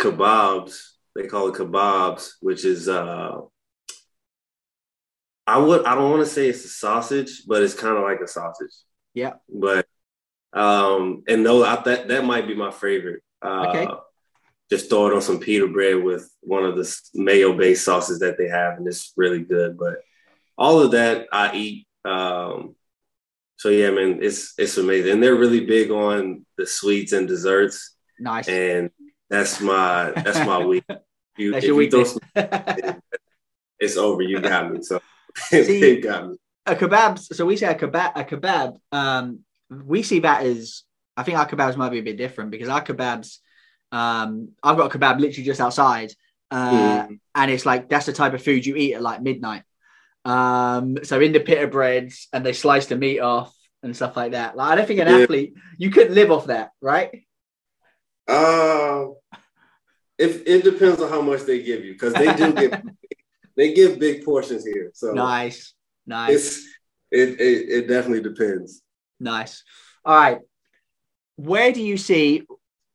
[0.00, 0.76] kebabs.
[1.14, 3.36] They call it kebabs, which is uh,
[5.46, 8.20] I would I don't want to say it's a sausage, but it's kind of like
[8.20, 8.74] a sausage.
[9.14, 9.34] Yeah.
[9.48, 9.86] But
[10.52, 13.22] um, and no, I, that that might be my favorite.
[13.44, 13.86] Uh, okay.
[14.70, 18.48] Just throw it on some pita bread with one of the mayo-based sauces that they
[18.48, 19.76] have, and it's really good.
[19.76, 19.98] But
[20.56, 21.86] all of that I eat.
[22.04, 22.74] Um,
[23.56, 27.94] so yeah, man, it's it's amazing, and they're really big on the sweets and desserts.
[28.18, 28.48] Nice.
[28.48, 28.90] And
[29.28, 30.84] that's my that's my week.
[31.36, 32.18] You, that's your weakness.
[33.78, 34.22] it's over.
[34.22, 34.82] You got me.
[34.82, 35.00] So
[35.50, 36.36] See, got me.
[36.66, 37.18] A kebab.
[37.18, 38.12] So we say a kebab.
[38.14, 38.78] A kebab.
[38.92, 40.84] Um, we see that as
[41.16, 43.38] I think our kebabs might be a bit different because our kebabs,
[43.92, 46.12] um, I've got a kebab literally just outside,
[46.50, 47.18] uh, mm.
[47.34, 49.62] and it's like that's the type of food you eat at like midnight.
[50.24, 54.32] Um, so in the pita breads, and they slice the meat off and stuff like
[54.32, 54.56] that.
[54.56, 55.18] Like I don't think an yeah.
[55.18, 57.10] athlete you couldn't live off that, right?
[58.26, 59.06] Uh,
[60.18, 62.82] if it depends on how much they give you because they do get
[63.56, 64.90] they give big portions here.
[64.94, 65.74] So nice,
[66.06, 66.66] nice.
[67.10, 68.82] it, it it definitely depends.
[69.20, 69.62] Nice.
[70.04, 70.38] All right.
[71.36, 72.46] Where do you see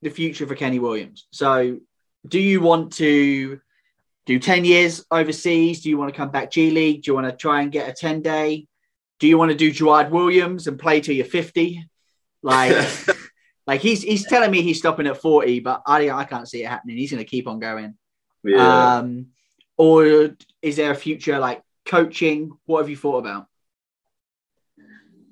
[0.01, 1.27] the future for Kenny Williams?
[1.31, 1.79] So,
[2.27, 3.59] do you want to
[4.25, 5.81] do 10 years overseas?
[5.81, 7.03] Do you want to come back G League?
[7.03, 8.67] Do you want to try and get a 10 day?
[9.19, 11.85] Do you want to do Jawad Williams and play till you're 50?
[12.41, 12.75] Like,
[13.67, 16.69] like he's he's telling me he's stopping at 40, but I I can't see it
[16.69, 16.97] happening.
[16.97, 17.95] He's going to keep on going.
[18.43, 18.97] Yeah.
[18.97, 19.27] Um,
[19.77, 22.51] or is there a future like coaching?
[22.65, 23.47] What have you thought about?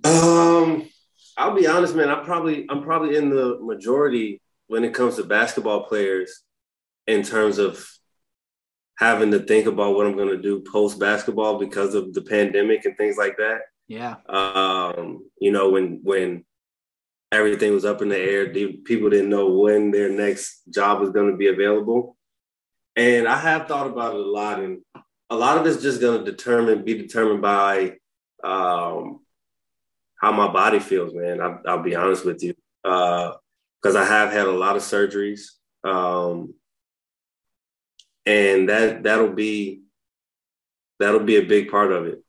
[0.03, 0.89] Um,
[1.37, 2.09] I'll be honest, man.
[2.09, 6.43] I'm probably I'm probably in the majority when it comes to basketball players
[7.05, 7.87] in terms of
[8.97, 12.85] having to think about what I'm going to do post basketball because of the pandemic
[12.85, 13.61] and things like that.
[13.87, 14.15] Yeah.
[14.27, 16.43] Um, you know, when when
[17.31, 21.31] everything was up in the air, people didn't know when their next job was going
[21.31, 22.17] to be available.
[22.95, 24.79] And I have thought about it a lot, and
[25.29, 27.97] a lot of it's just going to determine, be determined by
[28.43, 29.19] um,
[30.17, 31.41] how my body feels, man.
[31.41, 32.53] I, will be honest with you,
[32.83, 35.41] because uh, I have had a lot of surgeries,
[35.83, 36.53] um,
[38.25, 39.83] and that that'll be
[40.99, 42.23] that'll be a big part of it.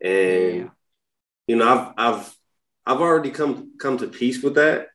[0.00, 0.68] And yeah.
[1.46, 2.36] you know, I've I've
[2.86, 4.88] I've already come come to peace with that.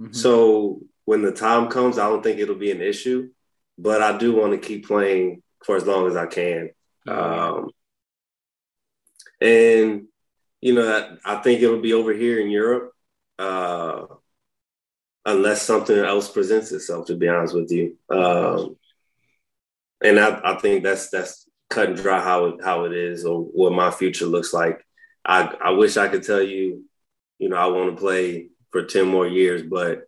[0.00, 0.12] Mm-hmm.
[0.12, 3.30] So when the time comes, I don't think it'll be an issue.
[3.78, 6.70] But I do want to keep playing for as long as I can.
[7.08, 7.70] Um,
[9.40, 10.06] and
[10.62, 12.94] you know, I, think it'll be over here in Europe,
[13.38, 14.04] uh,
[15.26, 17.06] unless something else presents itself.
[17.08, 18.76] To be honest with you, um,
[20.02, 23.42] and I, I think that's that's cut and dry how it, how it is or
[23.42, 24.86] what my future looks like.
[25.24, 26.84] I, I wish I could tell you,
[27.38, 30.02] you know, I want to play for 10 more years, but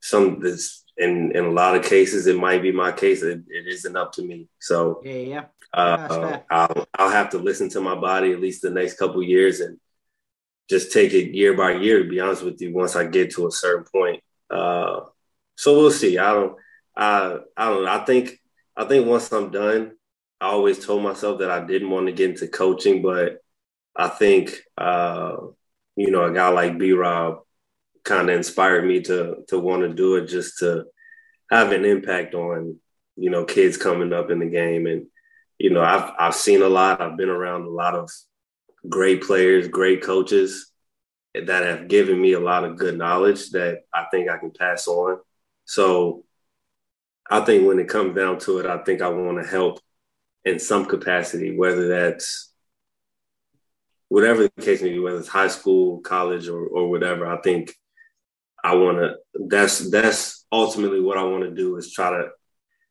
[0.00, 3.22] some this in in a lot of cases it might be my case.
[3.22, 4.48] It, it isn't up to me.
[4.58, 5.44] So yeah, yeah.
[5.72, 9.60] Uh, I'll I'll have to listen to my body at least the next couple years
[9.60, 9.78] and
[10.68, 12.02] just take it year by year.
[12.02, 15.00] To be honest with you, once I get to a certain point, uh,
[15.56, 16.18] so we'll see.
[16.18, 16.56] I don't.
[16.96, 17.90] I I don't know.
[17.90, 18.40] I think
[18.76, 19.92] I think once I'm done,
[20.40, 23.40] I always told myself that I didn't want to get into coaching, but
[23.94, 25.36] I think uh,
[25.96, 27.45] you know a guy like B Rob
[28.06, 30.86] kind of inspired me to to want to do it just to
[31.50, 32.78] have an impact on
[33.16, 35.06] you know kids coming up in the game and
[35.58, 37.00] you know, I've I've seen a lot.
[37.00, 38.10] I've been around a lot of
[38.88, 40.70] great players, great coaches
[41.34, 44.86] that have given me a lot of good knowledge that I think I can pass
[44.88, 45.18] on.
[45.64, 46.24] So
[47.30, 49.80] I think when it comes down to it, I think I want to help
[50.44, 52.52] in some capacity, whether that's
[54.08, 57.26] whatever the case may be, whether it's high school, college, or or whatever.
[57.26, 57.74] I think
[58.66, 59.14] I want to.
[59.48, 62.28] That's that's ultimately what I want to do is try to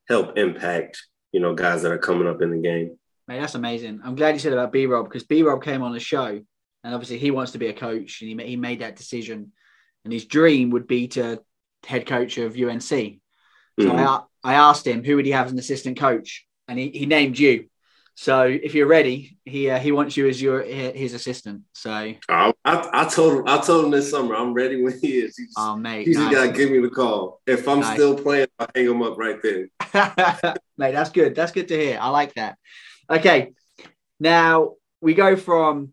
[0.08, 1.02] help impact
[1.36, 2.98] you know, guys that are coming up in the game.
[3.28, 4.00] Mate, that's amazing.
[4.06, 6.28] I'm glad you said about B Rob because B Rob came on the show
[6.82, 9.52] and obviously he wants to be a coach and he, he made that decision.
[10.06, 11.42] And his dream would be to
[11.86, 12.82] head coach of UNC.
[12.82, 13.18] So
[13.78, 13.92] mm-hmm.
[13.92, 17.06] I, I asked him who would he have as an assistant coach, and he, he
[17.06, 17.66] named you.
[18.18, 21.64] So if you're ready, he uh, he wants you as your his assistant.
[21.74, 22.54] So I, I,
[22.94, 25.38] I, told him I told him this summer I'm ready when he is.
[25.38, 26.34] He's, oh mate, he's nice.
[26.34, 27.42] got to give me the call.
[27.46, 27.96] If I'm nice.
[27.96, 29.68] still playing, I hang him up right there.
[30.78, 31.36] mate, that's good.
[31.36, 32.00] That's good to hear.
[32.02, 32.58] I like that.
[33.10, 33.54] Okay,
[34.20, 35.92] now we go from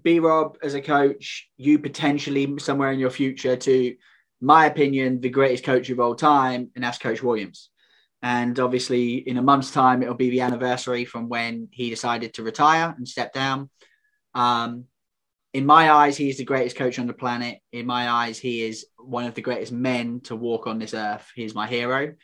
[0.00, 3.96] B Rob as a coach, you potentially somewhere in your future to
[4.40, 7.70] my opinion, the greatest coach of all time, and that's Coach Williams.
[8.24, 12.42] And obviously, in a month's time, it'll be the anniversary from when he decided to
[12.42, 13.68] retire and step down.
[14.34, 14.86] Um,
[15.52, 17.58] in my eyes, he is the greatest coach on the planet.
[17.70, 21.30] In my eyes, he is one of the greatest men to walk on this earth.
[21.34, 22.14] He's my hero.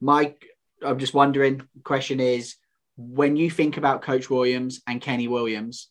[0.00, 0.46] Mike,
[0.80, 2.54] I'm just wondering, question is,
[2.96, 5.88] when you think about Coach Williams and Kenny Williams,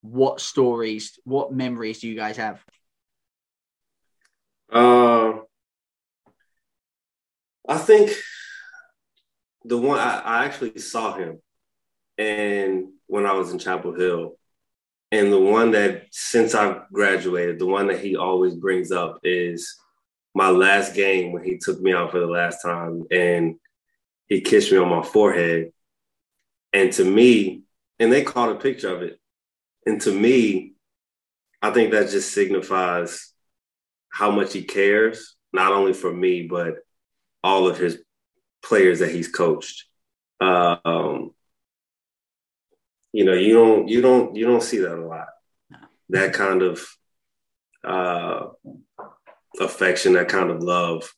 [0.00, 2.64] what stories, what memories do you guys have?
[4.72, 5.40] Uh,
[7.68, 8.10] I think
[9.64, 11.40] the one I, I actually saw him
[12.18, 14.36] and when I was in Chapel Hill.
[15.10, 19.76] And the one that since I've graduated, the one that he always brings up is
[20.34, 23.56] my last game when he took me out for the last time and
[24.26, 25.70] he kissed me on my forehead.
[26.72, 27.62] And to me,
[28.00, 29.20] and they caught a picture of it.
[29.86, 30.72] And to me,
[31.62, 33.32] I think that just signifies
[34.08, 36.76] how much he cares, not only for me, but
[37.44, 38.02] all of his
[38.64, 39.84] players that he's coached.
[40.40, 41.32] Um,
[43.12, 45.28] you know, you don't you don't you don't see that a lot.
[46.08, 46.84] That kind of
[47.84, 48.48] uh,
[49.60, 51.08] affection, that kind of love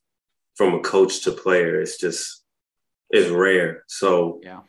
[0.56, 2.42] from a coach to player it's just
[3.10, 3.84] is rare.
[3.86, 4.60] So yeah,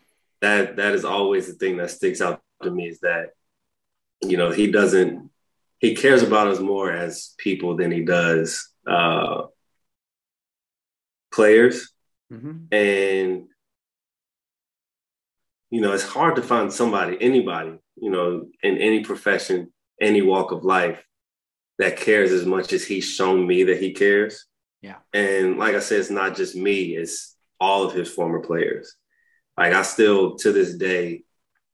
[0.42, 3.32] that that is always the thing that sticks out to me is that
[4.22, 5.30] you know he doesn't
[5.80, 9.44] he cares about us more as people than he does uh,
[11.32, 11.92] players,
[12.32, 12.74] mm-hmm.
[12.74, 13.48] and
[15.70, 20.52] you know, it's hard to find somebody, anybody, you know, in any profession, any walk
[20.52, 21.04] of life
[21.78, 24.46] that cares as much as he's shown me that he cares.
[24.82, 24.96] Yeah.
[25.14, 28.96] And like I said, it's not just me, it's all of his former players.
[29.58, 31.24] Like I still to this day,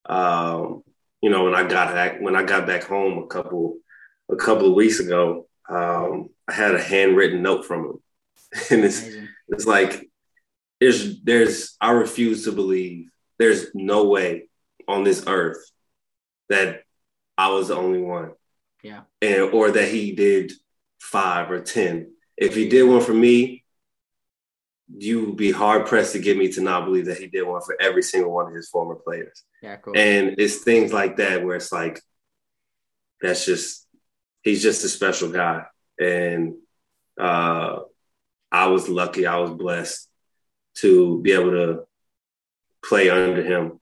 [0.05, 0.83] um,
[1.21, 3.77] you know, when I got back when I got back home a couple
[4.31, 7.99] a couple of weeks ago, um, I had a handwritten note from him.
[8.71, 9.29] And it's Amazing.
[9.49, 10.09] it's like
[10.83, 13.09] there's there's I refuse to believe
[13.39, 14.49] there's no way
[14.85, 15.63] on this earth
[16.49, 16.81] that
[17.37, 18.33] I was the only one.
[18.83, 19.01] Yeah.
[19.21, 20.51] And or that he did
[20.99, 22.11] five or ten.
[22.35, 23.63] If he did one for me,
[24.93, 27.61] you would be hard pressed to get me to not believe that he did one
[27.61, 29.41] for every single one of his former players.
[29.61, 29.93] Yeah, cool.
[29.95, 32.01] And it's things like that where it's like,
[33.21, 33.87] that's just,
[34.41, 35.63] he's just a special guy.
[35.97, 36.55] And
[37.17, 37.79] uh,
[38.51, 40.09] I was lucky, I was blessed
[40.75, 41.83] to be able to
[42.83, 43.79] play under him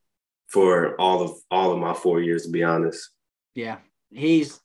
[0.49, 3.09] for all of all of my four years, to be honest.
[3.55, 3.77] Yeah,
[4.11, 4.59] he's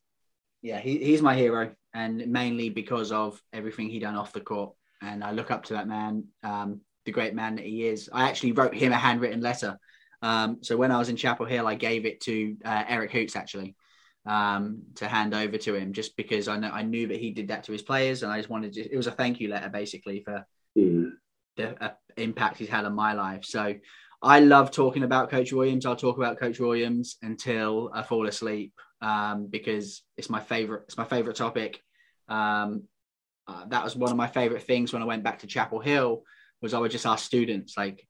[0.62, 4.74] yeah he, he's my hero, and mainly because of everything he done off the court.
[5.02, 8.08] And I look up to that man, um, the great man that he is.
[8.12, 9.78] I actually wrote him a handwritten letter.
[10.22, 13.36] Um, so when I was in Chapel Hill, I gave it to uh, Eric Hoots
[13.36, 13.76] actually
[14.24, 17.48] um, to hand over to him, just because I know I knew that he did
[17.48, 18.92] that to his players, and I just wanted to.
[18.92, 20.44] It was a thank you letter basically for
[20.76, 21.12] Mm.
[21.56, 23.44] the uh, impact he's had on my life.
[23.44, 23.74] So
[24.22, 25.86] I love talking about Coach Williams.
[25.86, 30.84] I'll talk about Coach Williams until I fall asleep um, because it's my favorite.
[30.86, 31.82] It's my favorite topic.
[32.28, 32.84] Um,
[33.46, 36.22] uh, that was one of my favorite things when I went back to Chapel Hill.
[36.62, 38.06] Was I would just ask students like,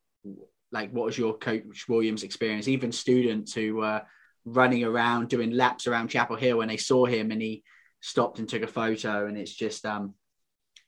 [0.72, 2.68] like what was your Coach Williams experience?
[2.68, 4.02] Even students who were
[4.44, 7.64] running around doing laps around Chapel Hill when they saw him and he
[8.00, 9.26] stopped and took a photo.
[9.26, 10.14] And it's just um,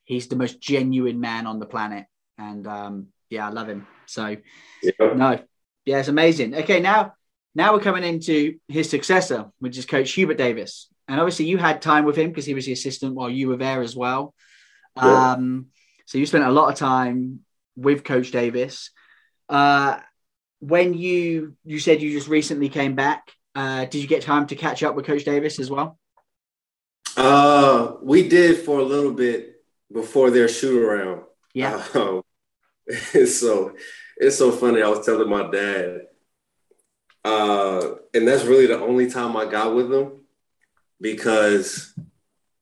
[0.04, 2.06] he's the most genuine man on the planet.
[2.38, 3.86] And um, yeah, I love him.
[4.06, 4.36] So
[4.82, 5.14] Yeah.
[5.14, 5.38] no,
[5.84, 6.54] yeah, it's amazing.
[6.54, 7.14] Okay, now
[7.54, 10.88] now we're coming into his successor, which is Coach Hubert Davis.
[11.08, 13.56] And obviously, you had time with him because he was the assistant while you were
[13.56, 14.34] there as well.
[14.96, 15.32] Yeah.
[15.32, 15.66] Um,
[16.06, 17.40] so you spent a lot of time
[17.76, 18.90] with Coach Davis.
[19.48, 19.98] Uh,
[20.60, 24.54] when you you said you just recently came back, uh, did you get time to
[24.56, 25.98] catch up with Coach Davis as well?
[27.16, 29.62] Uh, we did for a little bit
[29.92, 31.22] before their shoot around.
[31.54, 32.22] Yeah, Um,
[33.14, 33.74] it's so
[34.16, 34.82] it's so funny.
[34.82, 36.00] I was telling my dad,
[37.24, 40.12] uh, and that's really the only time I got with him
[41.00, 41.94] because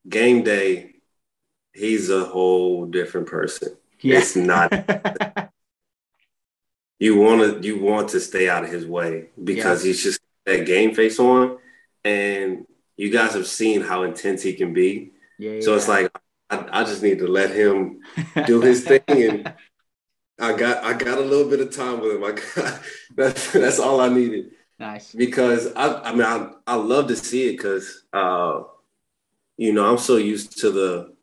[0.09, 0.97] game day,
[1.73, 3.77] he's a whole different person.
[4.01, 4.19] yeah.
[4.19, 4.73] It's not
[6.99, 10.67] you want to you want to stay out of his way because he's just that
[10.67, 11.59] game face on,
[12.05, 12.67] and
[12.97, 15.13] you guys have seen how intense he can be.
[15.39, 16.11] yeah, So it's like
[16.51, 18.01] I, I just need to let him
[18.47, 19.53] do his thing and
[20.39, 22.25] I got I got a little bit of time with him.
[22.25, 22.81] I got
[23.17, 25.15] that's that's all I needed nice.
[25.15, 28.63] because I I mean I I love to see it because uh
[29.57, 31.15] you know I'm so used to the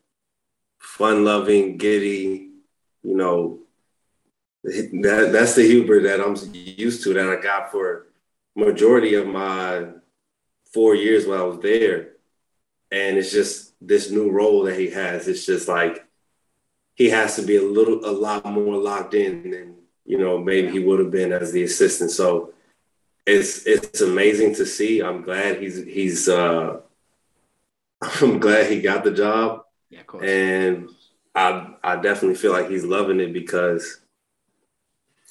[0.79, 2.49] fun loving giddy
[3.03, 3.59] you know
[4.63, 8.07] that that's the Hubert that I'm used to that I got for
[8.55, 9.87] majority of my
[10.73, 12.13] four years while I was there
[12.91, 16.07] and it's just this new role that he has it's just like
[16.95, 19.75] he has to be a little a lot more locked in than
[20.05, 22.11] you know maybe he would have been as the assistant.
[22.11, 22.53] So
[23.25, 25.01] it's it's amazing to see.
[25.01, 26.79] I'm glad he's he's uh
[28.21, 29.63] i'm glad he got the job.
[29.89, 30.25] Yeah, of course.
[30.27, 30.89] and
[31.35, 34.01] i i definitely feel like he's loving it because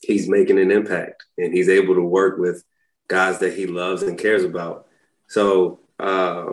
[0.02, 2.64] he's making an impact and he's able to work with
[3.08, 4.86] guys that he loves and cares about.
[5.28, 6.46] So uh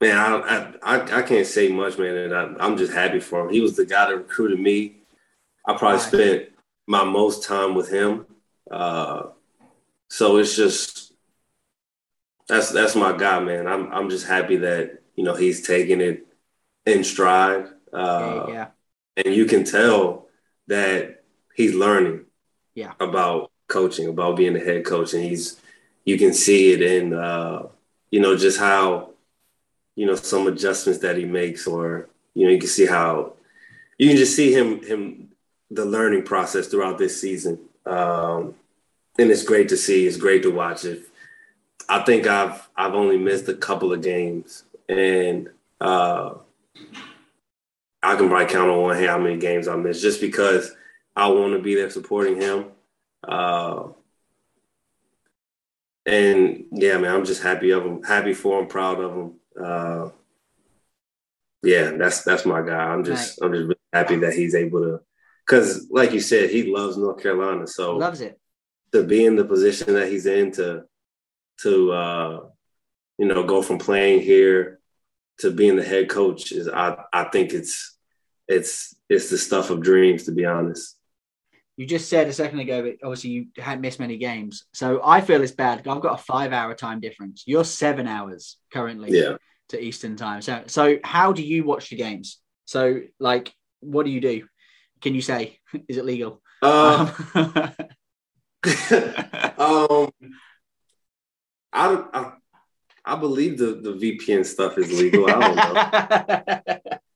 [0.00, 3.52] Man, I, I I can't say much, man, and I, I'm just happy for him.
[3.52, 4.98] He was the guy that recruited me.
[5.66, 6.48] I probably spent
[6.86, 8.26] my most time with him,
[8.70, 9.24] uh,
[10.08, 11.12] so it's just
[12.48, 13.66] that's that's my guy, man.
[13.66, 16.26] I'm I'm just happy that you know he's taking it
[16.86, 18.66] in stride, uh, yeah, yeah.
[19.24, 20.28] and you can tell
[20.68, 21.24] that
[21.54, 22.24] he's learning,
[22.74, 22.92] Yeah.
[23.00, 25.60] about coaching, about being a head coach, and he's
[26.04, 27.64] you can see it in uh,
[28.12, 29.10] you know just how
[29.98, 33.32] you know, some adjustments that he makes, or you know, you can see how
[33.98, 35.30] you can just see him him
[35.72, 37.58] the learning process throughout this season.
[37.84, 38.54] Um,
[39.18, 40.06] and it's great to see.
[40.06, 40.84] It's great to watch.
[40.84, 41.02] It.
[41.88, 45.48] I think I've I've only missed a couple of games, and
[45.80, 46.34] uh,
[48.00, 50.70] I can probably count on one hand how many games I missed just because
[51.16, 52.66] I want to be there supporting him.
[53.26, 53.88] Uh,
[56.06, 59.37] and yeah, man, I'm just happy of him, happy for him, proud of him.
[59.62, 60.10] Uh,
[61.62, 62.84] yeah, that's that's my guy.
[62.92, 63.46] I'm just right.
[63.46, 65.00] I'm just really happy that he's able to,
[65.46, 68.38] because like you said, he loves North Carolina, so loves it
[68.92, 70.84] to be in the position that he's in to
[71.62, 72.40] to uh,
[73.18, 74.80] you know go from playing here
[75.38, 77.96] to being the head coach is I I think it's
[78.46, 80.97] it's it's the stuff of dreams to be honest.
[81.78, 84.64] You just said a second ago that obviously you hadn't missed many games.
[84.74, 85.86] So I feel it's bad.
[85.86, 87.44] I've got a five hour time difference.
[87.46, 89.36] You're seven hours currently yeah.
[89.68, 90.42] to Eastern time.
[90.42, 92.40] So so how do you watch the games?
[92.64, 94.44] So like what do you do?
[95.02, 96.42] Can you say is it legal?
[96.60, 97.46] Uh, um,
[99.56, 100.10] um
[101.72, 102.32] I, I
[103.04, 105.30] I believe the the VPN stuff is legal.
[105.30, 106.98] I don't know.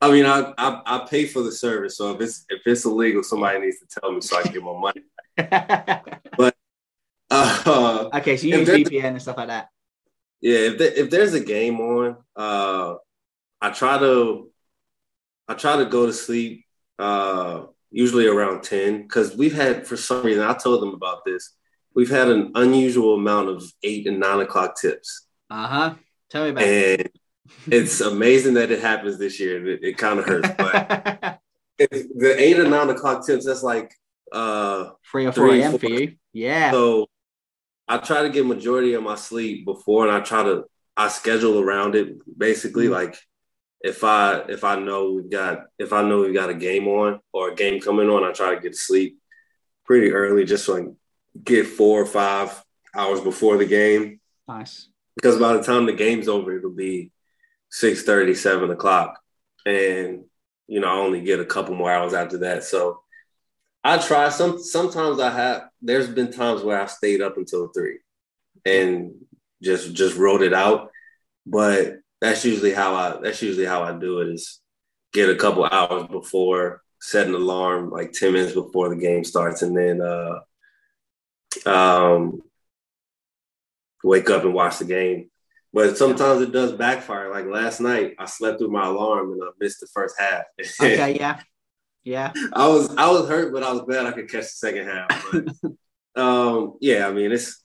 [0.00, 3.22] I mean, I, I, I pay for the service, so if it's if it's illegal,
[3.22, 5.02] somebody needs to tell me so I can get my money.
[6.36, 6.56] but
[7.30, 9.68] uh, okay, so you use VPN and stuff like that.
[10.40, 12.94] Yeah, if there, if there's a game on, uh,
[13.60, 14.50] I try to
[15.46, 16.64] I try to go to sleep
[16.98, 21.54] uh, usually around ten because we've had for some reason I told them about this.
[21.94, 25.26] We've had an unusual amount of eight and nine o'clock tips.
[25.50, 25.94] Uh huh.
[26.30, 27.19] Tell me about and it
[27.66, 29.66] it's amazing that it happens this year.
[29.66, 31.40] It, it kind of hurts, but
[31.78, 33.94] the eight or nine o'clock tips, that's like
[34.32, 35.78] uh three or four a.m.
[35.78, 36.16] for you.
[36.32, 36.70] Yeah.
[36.70, 37.08] So
[37.88, 40.64] I try to get majority of my sleep before, and I try to
[40.96, 42.16] I schedule around it.
[42.38, 42.94] Basically, mm-hmm.
[42.94, 43.16] like
[43.80, 47.20] if I if I know we've got if I know we've got a game on
[47.32, 49.18] or a game coming on, I try to get to sleep
[49.84, 50.96] pretty early, just so I can
[51.42, 52.62] get four or five
[52.94, 54.20] hours before the game.
[54.46, 54.88] Nice.
[55.16, 57.10] Because by the time the game's over, it'll be
[57.70, 59.18] six thirty, seven o'clock,
[59.64, 60.24] and
[60.66, 62.64] you know I only get a couple more hours after that.
[62.64, 63.00] So
[63.82, 64.28] I try.
[64.28, 65.68] Some sometimes I have.
[65.80, 67.98] There's been times where I stayed up until three,
[68.64, 69.12] and
[69.62, 70.90] just just wrote it out.
[71.46, 73.18] But that's usually how I.
[73.22, 74.28] That's usually how I do it.
[74.28, 74.60] Is
[75.12, 79.62] get a couple hours before, set an alarm like ten minutes before the game starts,
[79.62, 80.40] and then uh,
[81.66, 82.42] um,
[84.04, 85.30] wake up and watch the game.
[85.72, 87.30] But sometimes it does backfire.
[87.30, 90.42] Like last night, I slept through my alarm and I missed the first half.
[90.80, 91.40] okay, yeah,
[92.02, 92.32] yeah.
[92.52, 95.26] I was I was hurt, but I was glad I could catch the second half.
[95.32, 97.62] But, um, yeah, I mean, it's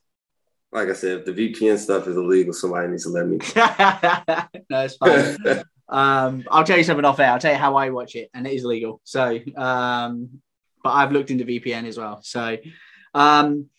[0.72, 3.38] like I said, if the VPN stuff is illegal, somebody needs to let me.
[4.70, 5.64] no, it's fine.
[5.90, 7.32] um, I'll tell you something off air.
[7.32, 9.02] I'll tell you how I watch it, and it is legal.
[9.04, 10.42] So, um,
[10.84, 12.20] but I've looked into VPN as well.
[12.22, 12.58] So,
[13.16, 13.70] um,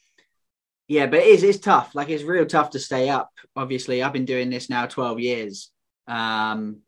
[0.88, 1.94] yeah, but it is it's tough.
[1.94, 3.30] Like it's real tough to stay up.
[3.56, 5.70] Obviously, I've been doing this now 12 years
[6.06, 6.78] um,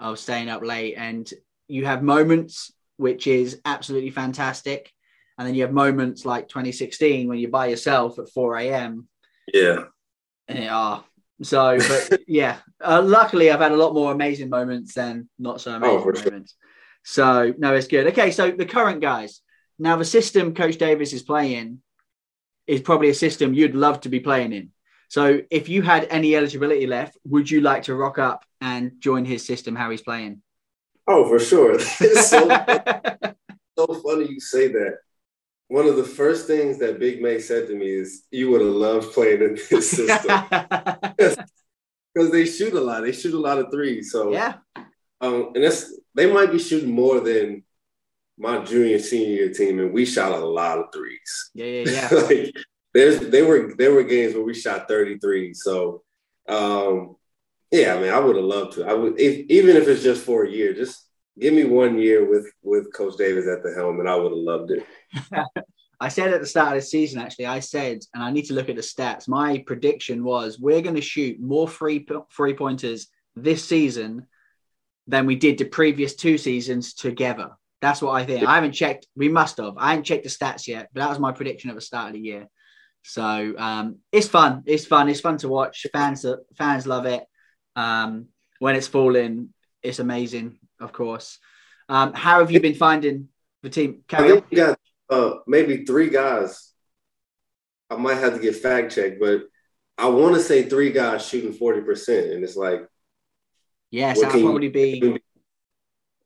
[0.00, 1.30] of staying up late, and
[1.68, 4.90] you have moments which is absolutely fantastic,
[5.38, 9.08] and then you have moments like 2016 when you're by yourself at 4 a.m.
[9.52, 9.84] Yeah.
[10.48, 11.00] Yeah.
[11.42, 15.74] So, but yeah, uh, luckily I've had a lot more amazing moments than not so
[15.74, 16.54] amazing oh, moments.
[17.02, 17.50] Sure.
[17.52, 18.08] So no, it's good.
[18.08, 19.40] Okay, so the current guys.
[19.78, 21.80] Now the system Coach Davis is playing
[22.66, 24.70] is probably a system you'd love to be playing in.
[25.08, 29.24] So if you had any eligibility left, would you like to rock up and join
[29.24, 29.76] his system?
[29.76, 30.42] How he's playing?
[31.06, 31.74] Oh, for sure.
[32.00, 32.48] It's so,
[33.78, 34.98] so funny you say that.
[35.68, 38.70] One of the first things that Big May said to me is, "You would have
[38.70, 40.44] loved playing in this system
[42.14, 43.02] because they shoot a lot.
[43.02, 44.12] They shoot a lot of threes.
[44.12, 44.54] So yeah,
[45.20, 47.64] um, and that's they might be shooting more than
[48.38, 51.50] my junior senior year team, and we shot a lot of threes.
[51.54, 52.18] Yeah, yeah, yeah.
[52.28, 52.54] like
[52.92, 55.54] there's there were there were games where we shot 33.
[55.54, 56.02] So
[56.48, 57.16] um
[57.70, 58.84] yeah, I mean, I would have loved to.
[58.84, 61.08] I would if, even if it's just for a year, just
[61.38, 64.38] give me one year with with Coach Davis at the helm, and I would have
[64.38, 64.86] loved it.
[66.00, 68.54] I said at the start of the season, actually, I said, and I need to
[68.54, 69.26] look at the stats.
[69.26, 74.26] My prediction was we're going to shoot more free free pointers this season
[75.06, 77.50] than we did the previous two seasons together.
[77.84, 78.46] That's what I think.
[78.46, 79.06] I haven't checked.
[79.14, 79.74] We must have.
[79.76, 82.14] I haven't checked the stats yet, but that was my prediction at the start of
[82.14, 82.48] the year.
[83.02, 84.62] So um, it's fun.
[84.64, 85.10] It's fun.
[85.10, 85.84] It's fun to watch.
[85.92, 86.24] Fans
[86.56, 87.22] fans love it.
[87.76, 88.28] Um,
[88.58, 89.50] when it's falling,
[89.82, 90.58] it's amazing.
[90.80, 91.38] Of course.
[91.90, 93.28] Um, how have you been finding
[93.62, 94.02] the team?
[94.08, 94.78] Carry I got
[95.10, 96.72] uh, maybe three guys.
[97.90, 99.42] I might have to get fact checked, but
[99.98, 102.80] I want to say three guys shooting forty percent, and it's like
[103.90, 105.20] Yes, that'll probably be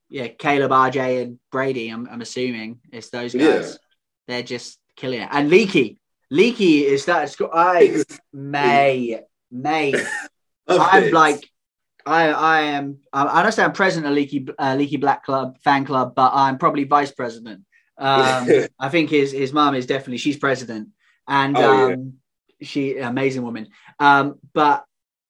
[0.08, 1.88] yeah, Caleb, RJ, and Brady.
[1.88, 3.42] I'm, I'm assuming it's those guys.
[3.42, 3.72] Yeah.
[4.26, 5.28] They're just killing it.
[5.30, 5.98] And Leaky,
[6.30, 7.34] Leaky is that.
[7.52, 9.94] I May May.
[10.68, 11.48] I'm like,
[12.04, 12.98] I I am.
[13.12, 16.84] I say I'm president of Leaky uh, Leaky Black Club fan club, but I'm probably
[16.84, 17.62] vice president.
[17.96, 18.48] Um,
[18.78, 20.88] I think his his mom is definitely she's president,
[21.26, 22.14] and oh, um,
[22.58, 22.66] yeah.
[22.66, 23.68] she amazing woman.
[23.98, 24.84] Um, but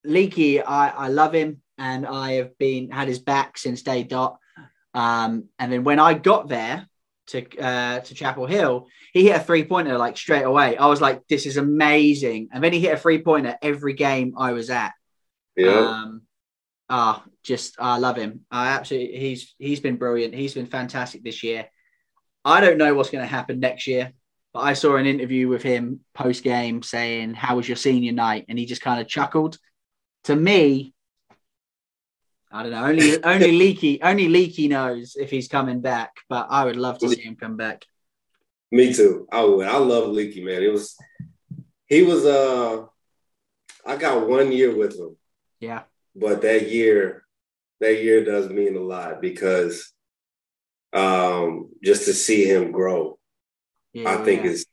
[0.04, 4.38] Leaky, I I love him, and I have been had his back since day dot.
[4.99, 6.88] Um, and then when I got there
[7.28, 10.76] to uh, to Chapel Hill, he hit a three pointer like straight away.
[10.76, 14.34] I was like, "This is amazing!" And then he hit a three pointer every game
[14.36, 14.92] I was at.
[15.57, 15.70] Yeah.
[15.70, 16.22] Um,
[16.90, 18.44] ah, just I love him.
[18.51, 20.34] I absolutely he's he's been brilliant.
[20.34, 21.68] He's been fantastic this year.
[22.44, 24.12] I don't know what's going to happen next year,
[24.53, 28.46] but I saw an interview with him post game saying, "How was your senior night?"
[28.49, 29.59] And he just kind of chuckled.
[30.24, 30.92] To me,
[32.51, 32.84] I don't know.
[32.84, 37.09] Only only Leaky only Leaky knows if he's coming back, but I would love to
[37.09, 37.84] see him come back.
[38.72, 39.26] Me too.
[39.30, 39.66] I would.
[39.66, 40.62] I love Leaky, man.
[40.62, 40.96] It was
[41.86, 42.84] he was uh
[43.86, 45.16] I got one year with him.
[45.61, 45.82] Yeah.
[46.14, 47.24] But that year,
[47.80, 49.92] that year does mean a lot because
[50.94, 53.18] um just to see him grow,
[53.92, 54.51] yeah, I think yeah.
[54.51, 54.66] is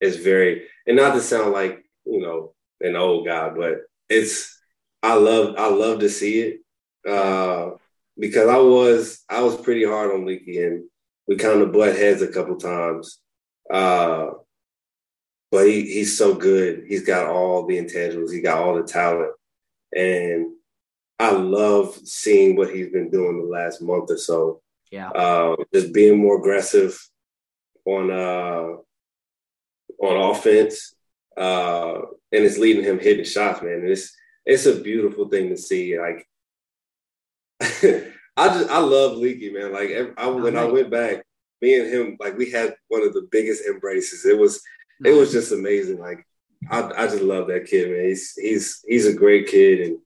[0.00, 3.78] is very and not to sound like, you know, an old guy, but
[4.10, 4.54] it's
[5.02, 6.60] I love I love to see it
[7.06, 7.70] uh,
[8.18, 10.84] because I was I was pretty hard on Leaky and
[11.28, 13.20] we kind of butt heads a couple times.
[13.70, 14.30] Uh,
[15.50, 16.84] but he he's so good.
[16.86, 18.32] He's got all the intangibles.
[18.32, 19.32] He got all the talent,
[19.94, 20.52] and
[21.18, 24.60] I love seeing what he's been doing the last month or so.
[24.90, 26.98] Yeah, uh, just being more aggressive
[27.84, 28.76] on uh,
[30.04, 30.94] on offense,
[31.36, 31.94] uh,
[32.32, 33.74] and it's leading him hitting shots, man.
[33.74, 35.98] And it's it's a beautiful thing to see.
[35.98, 36.26] Like
[38.36, 39.72] I just I love Leaky, man.
[39.72, 41.24] Like I, when I went back,
[41.62, 44.26] me and him, like we had one of the biggest embraces.
[44.26, 44.60] It was
[45.04, 45.98] it was just amazing.
[45.98, 46.26] Like
[46.70, 48.04] I, I just love that kid, man.
[48.06, 49.98] He's he's he's a great kid, and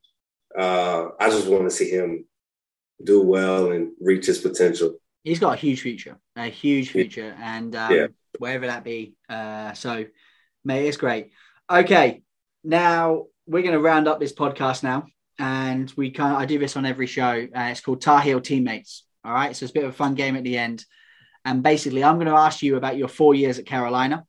[0.57, 2.25] uh, I just want to see him
[3.03, 4.95] do well and reach his potential.
[5.25, 8.07] He's got a huge future, a huge future, and um, yeah.
[8.39, 9.15] wherever that be.
[9.29, 10.07] Uh, so,
[10.65, 11.33] mate, it's great.
[11.69, 12.23] Okay,
[12.63, 15.07] now we're going to round up this podcast now
[15.41, 17.47] and we kind of, I do this on every show.
[17.57, 19.05] Uh, it's called Tar Heel Teammates.
[19.25, 20.85] All right, so it's a bit of a fun game at the end.
[21.45, 24.25] And basically, I'm going to ask you about your four years at Carolina.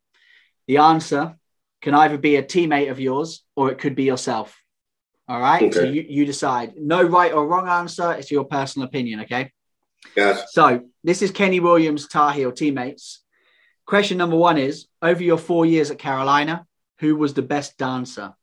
[0.67, 1.35] The answer
[1.81, 4.57] can either be a teammate of yours or it could be yourself.
[5.27, 5.71] All right, okay.
[5.71, 6.73] so you, you decide.
[6.77, 8.13] No right or wrong answer.
[8.13, 9.21] It's your personal opinion.
[9.21, 9.51] Okay.
[10.15, 10.51] Yes.
[10.51, 13.21] So this is Kenny Williams, Tar Heel teammates.
[13.85, 16.65] Question number one is: Over your four years at Carolina,
[16.99, 18.33] who was the best dancer?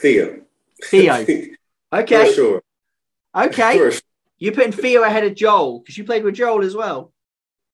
[0.00, 0.40] Theo.
[0.84, 1.26] Theo.
[1.92, 2.28] Okay.
[2.28, 2.62] For sure.
[3.36, 3.76] Okay.
[3.76, 4.00] For sure.
[4.38, 7.12] You're putting Theo ahead of Joel because you played with Joel as well.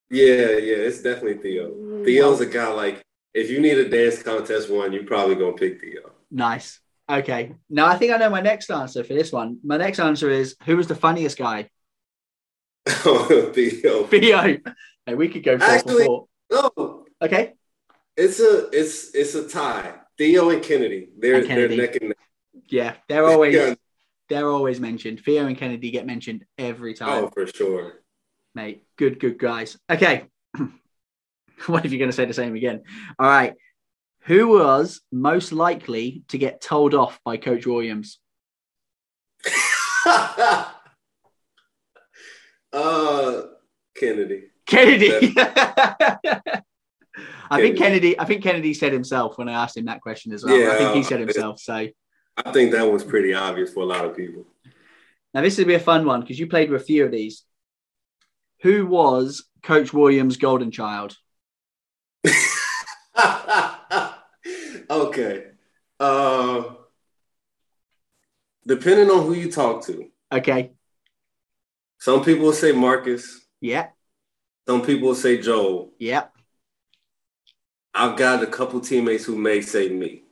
[0.09, 1.69] Yeah, yeah, it's definitely Theo.
[1.69, 2.03] Mm.
[2.03, 3.03] Theo's a guy like
[3.33, 6.11] if you need a dance contest one, you're probably gonna pick Theo.
[6.31, 6.79] Nice.
[7.09, 7.53] Okay.
[7.69, 9.59] Now I think I know my next answer for this one.
[9.63, 11.69] My next answer is who was the funniest guy?
[13.05, 14.05] Oh, Theo.
[14.07, 14.57] Theo.
[15.05, 16.71] Hey, we could go four Actually, for four.
[16.77, 17.05] No.
[17.21, 17.53] Okay.
[18.15, 19.93] It's a it's it's a tie.
[20.17, 21.09] Theo and Kennedy.
[21.17, 21.75] They're and Kennedy.
[21.75, 22.16] they're neck and neck.
[22.69, 23.75] Yeah, they're always yeah.
[24.29, 25.21] they're always mentioned.
[25.21, 27.25] Theo and Kennedy get mentioned every time.
[27.25, 28.01] Oh, for sure,
[28.55, 28.83] mate.
[28.97, 29.77] Good, good guys.
[29.89, 30.25] Okay,
[31.67, 32.83] what if you're going to say the same again?
[33.19, 33.53] All right.
[34.21, 38.19] Who was most likely to get told off by Coach Williams?
[42.73, 43.43] uh,
[43.95, 44.43] Kennedy.
[44.65, 45.33] Kennedy.
[47.49, 48.19] I think Kennedy.
[48.19, 50.57] I think Kennedy said himself when I asked him that question as well.
[50.57, 51.59] Yeah, I think he said himself.
[51.59, 51.87] So
[52.37, 54.45] I think that one's pretty obvious for a lot of people.
[55.33, 57.43] Now, this would be a fun one because you played with a few of these.
[58.61, 61.17] Who was Coach Williams' golden child?
[64.89, 65.43] okay.
[65.99, 66.63] Uh,
[68.65, 70.09] depending on who you talk to.
[70.31, 70.71] Okay.
[71.99, 73.45] Some people will say Marcus.
[73.59, 73.87] Yeah.
[74.67, 75.91] Some people will say Joel.
[75.99, 76.25] Yeah.
[77.93, 80.23] I've got a couple teammates who may say me.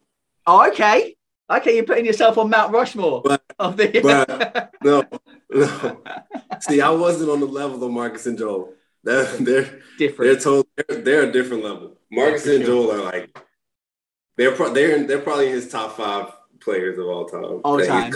[0.45, 1.14] Oh, okay.
[1.49, 3.99] Okay, you're putting yourself on Mount Rushmore but, of the.
[4.01, 5.03] but, no,
[5.51, 6.01] no.
[6.59, 8.73] See, I wasn't on the level of Marcus and Joel.
[9.03, 10.31] They're, they're different.
[10.31, 11.97] They're, told, they're, they're a different level.
[12.11, 12.87] Marcus yeah, and sure.
[12.87, 13.37] Joel are like
[14.37, 17.61] they're pro- they're they're probably his top five players of all time.
[17.63, 18.11] All time.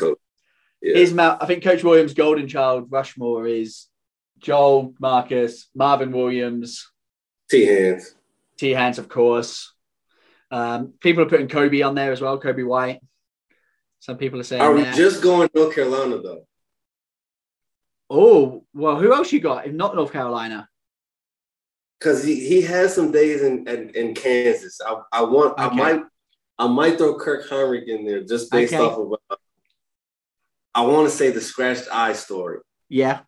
[0.82, 0.98] Yeah.
[0.98, 3.88] His Mount, I think Coach Williams' golden child Rushmore is
[4.40, 6.90] Joel, Marcus, Marvin Williams,
[7.50, 8.16] T Hands,
[8.58, 9.74] T Hands, of course.
[10.52, 13.02] Um, people are putting Coby on there as well, Coby White.
[14.00, 14.62] Some people are saying.
[14.62, 14.96] Are we that.
[14.96, 16.46] just going North Carolina though?
[18.10, 19.68] Oh well, who else you got?
[19.68, 20.68] If not North Carolina,
[22.00, 24.80] Because he, he has some days in in, in Kansas.
[24.86, 26.02] I, I want I might
[26.58, 28.84] I might throw Kirk Hinrich in there just based Okay.
[28.84, 29.14] off of.
[29.30, 29.36] Uh,
[30.74, 32.60] I want to say the scratched eye story.
[32.90, 33.22] yeah.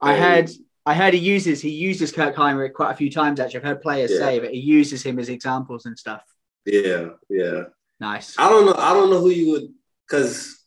[0.00, 0.50] I Um, heard.
[0.86, 3.40] I heard he uses he uses Kirk Hinrich quite a few times.
[3.40, 4.18] Actually, I've heard players Yeah.
[4.18, 6.22] say that he uses him as examples and stuff.
[6.66, 7.64] Yeah, yeah.
[8.00, 8.38] Nice.
[8.38, 8.74] I don't know.
[8.76, 9.72] I don't know who you would
[10.06, 10.64] because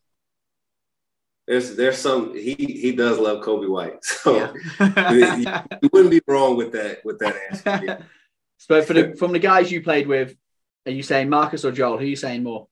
[1.47, 4.35] there's there's some he he does love Coby White, so
[4.79, 5.63] Yeah.
[5.81, 8.05] you wouldn't be wrong with that with that answer.
[8.57, 10.35] so for the from the guys you played with,
[10.85, 11.97] are you saying Marcus or Joel?
[11.97, 12.67] Who are you saying more?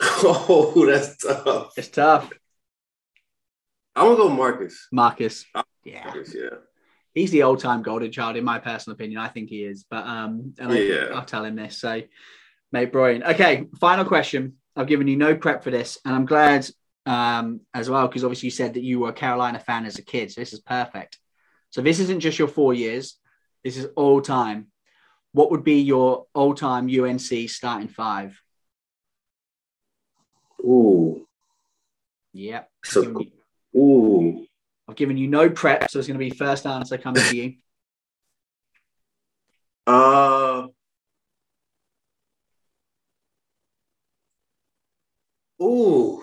[0.02, 1.72] oh, that's tough.
[1.76, 2.32] It's tough.
[3.94, 4.88] I'm gonna go Marcus.
[4.92, 5.44] Marcus.
[5.84, 6.04] Yeah.
[6.04, 6.56] Marcus, yeah.
[7.20, 9.20] He's the old time golden child, in my personal opinion.
[9.20, 9.84] I think he is.
[9.90, 11.08] But um and I, Yeah.
[11.12, 11.76] I'll tell him this.
[11.76, 12.00] So
[12.72, 13.22] mate Brian.
[13.22, 14.54] Okay, final question.
[14.74, 16.66] I've given you no prep for this, and I'm glad
[17.04, 20.02] um as well, because obviously you said that you were a Carolina fan as a
[20.02, 20.32] kid.
[20.32, 21.18] So this is perfect.
[21.68, 23.18] So this isn't just your four years,
[23.64, 24.68] this is all time.
[25.32, 28.40] What would be your all time UNC starting five?
[30.60, 31.26] Ooh,
[32.32, 32.70] Yep.
[32.84, 33.32] So- I've given
[33.74, 34.46] you- ooh.
[34.90, 37.54] I've given you no prep, so it's going to be first answer coming to you.
[39.86, 40.68] Uh.
[45.60, 46.22] Ooh.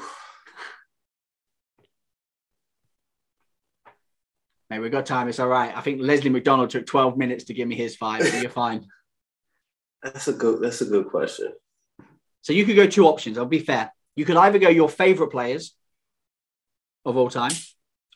[4.70, 5.28] Mate, we've got time.
[5.28, 5.76] It's all right.
[5.76, 8.88] I think Leslie McDonald took 12 minutes to give me his five, so you're fine.
[10.04, 10.62] That's a good.
[10.62, 11.52] That's a good question.
[12.44, 13.38] So you could go two options.
[13.38, 13.92] I'll be fair.
[14.16, 15.76] You could either go your favorite players
[17.04, 17.52] of all time,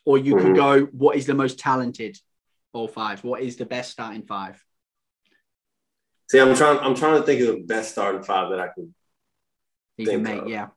[0.04, 0.56] or you could Mhm.
[0.56, 2.18] go what is the most talented
[2.72, 3.22] all five.
[3.22, 4.62] What is the best starting five?
[6.30, 6.78] See, I'm trying.
[6.78, 8.94] I'm trying to think of the best starting five that I can.
[9.98, 10.48] You can make, of.
[10.48, 10.68] yeah,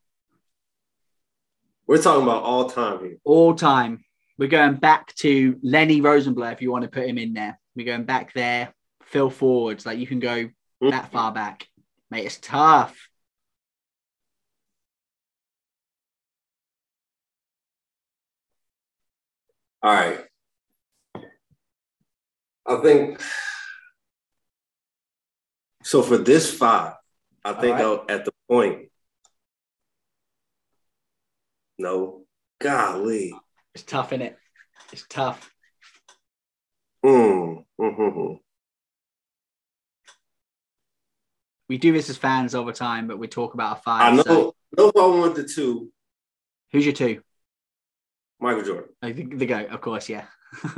[1.87, 3.17] We're talking about all time here.
[3.23, 4.03] all time.
[4.37, 7.57] We're going back to Lennie Rosenbluth if you want to put him in there.
[7.75, 8.73] We're going back there.
[9.03, 10.49] Phil Forwards, like you can go
[10.81, 11.67] that far back,
[12.11, 12.25] mate.
[12.25, 13.09] It's tough.
[19.85, 20.19] All right.
[22.65, 23.21] I think
[25.83, 26.01] so.
[26.01, 26.93] For this five,
[27.43, 27.99] I think right.
[28.09, 28.89] At the point.
[31.77, 32.23] No,
[32.59, 33.31] golly.
[33.75, 34.37] It's tough, is it?
[34.91, 35.51] It's tough.
[37.05, 38.33] Mm, mm-hmm.
[41.69, 44.15] We do this as fans all the time, but we talk about a I five.
[44.15, 44.23] know.
[44.23, 45.91] so know who I want the two.
[46.71, 47.21] who's your two?
[48.39, 48.89] Michael Jordan.
[49.01, 50.25] Oh, the, the goat, of course, yeah.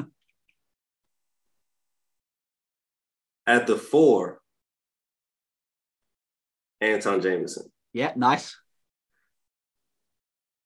[3.48, 4.42] At the four,
[6.82, 7.72] Antawn Jamison.
[7.94, 8.56] Yeah, nice.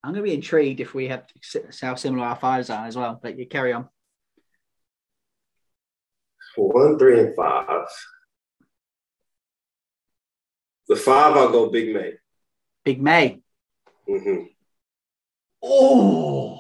[0.03, 1.26] I'm going to be intrigued if we have
[1.80, 3.19] how similar our fives are as well.
[3.22, 3.88] But you carry on.
[6.57, 7.88] One, three, and five.
[10.88, 12.13] The five, I'll go Big May.
[12.84, 13.41] Big May.
[14.07, 14.43] hmm
[15.63, 16.59] Oh,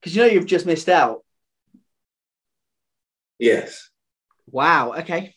[0.00, 1.24] because you know you've just missed out.
[3.38, 3.88] Yes.
[4.50, 4.94] Wow.
[4.98, 5.34] Okay.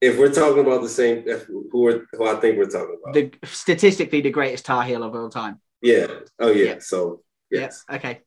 [0.00, 3.14] If we're talking about the same, who, are, who I think we're talking about.
[3.14, 5.60] The statistically the greatest Tar Heel of all time.
[5.80, 6.08] yeah.
[6.38, 6.76] Oh, yeah.
[6.80, 7.84] So, yes.
[7.90, 8.20] Okay.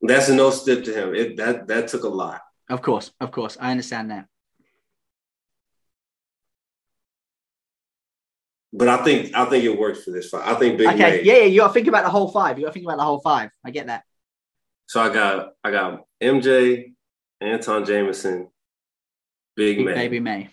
[0.00, 1.14] That's a no step to him.
[1.14, 2.40] It that that took a lot.
[2.68, 3.12] Of course.
[3.20, 3.56] Of course.
[3.60, 4.26] I understand that.
[8.76, 10.46] But I think I think it works for this fight.
[10.46, 10.98] I think Big okay.
[10.98, 11.22] May.
[11.22, 11.44] Yeah, yeah.
[11.44, 12.58] You got to think about the whole five.
[12.58, 13.50] You got to think about the whole five.
[13.64, 14.02] I get that.
[14.86, 16.92] So I got I got MJ,
[17.40, 18.48] Antawn Jamison,
[19.54, 20.50] Big, Big May, Baby May.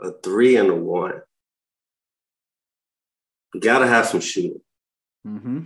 [0.00, 1.22] a three and a one.
[3.52, 4.60] You gotta have some shooting.
[5.26, 5.60] Mm-hmm.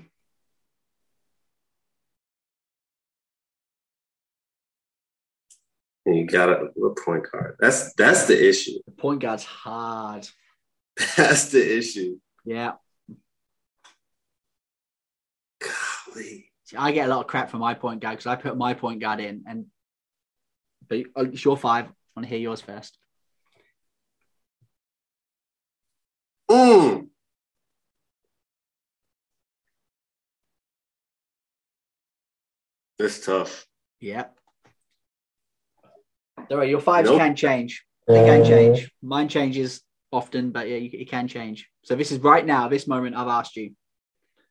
[6.04, 7.56] And you got a, a point guard.
[7.60, 8.78] That's that's the issue.
[8.86, 10.28] The point guard's hard.
[11.16, 12.18] That's the issue.
[12.44, 12.72] Yeah.
[15.60, 16.50] Golly.
[16.64, 18.74] See, I get a lot of crap for my point guard because I put my
[18.74, 19.66] point guard in, and
[20.88, 21.86] but oh, it's your five.
[21.86, 22.98] I want to hear yours first.
[26.50, 27.08] Mm.
[32.98, 33.66] It's tough.
[34.00, 34.26] Yeah.
[36.48, 37.19] Don't worry, your fives Nope.
[37.19, 37.85] can change.
[38.06, 38.90] They can uh, change.
[39.02, 41.69] Mine changes often, but yeah, you, it can change.
[41.85, 43.73] So this is right now, this moment I've asked you.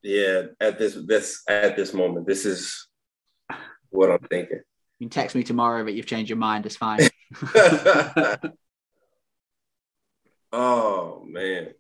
[0.03, 2.87] Yeah, at this this at this moment, this is
[3.89, 4.61] what I'm thinking.
[4.99, 6.65] You can text me tomorrow, but you've changed your mind.
[6.65, 7.07] It's fine.
[10.51, 11.73] Oh man.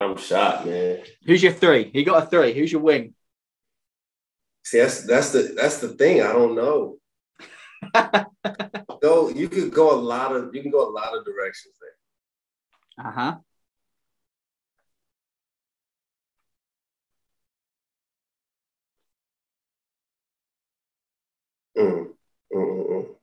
[0.00, 1.02] I'm shot, man.
[1.26, 1.90] Who's your three?
[1.92, 2.54] You got a three.
[2.54, 3.14] Who's your wing?
[4.64, 6.22] See, that's that's the that's the thing.
[6.22, 6.96] I don't know.
[9.02, 13.06] go, you could go a lot of you can go a lot of directions there.
[13.06, 13.38] Uh huh.
[21.76, 22.14] Mm,
[22.52, 23.19] mm, mm, mm.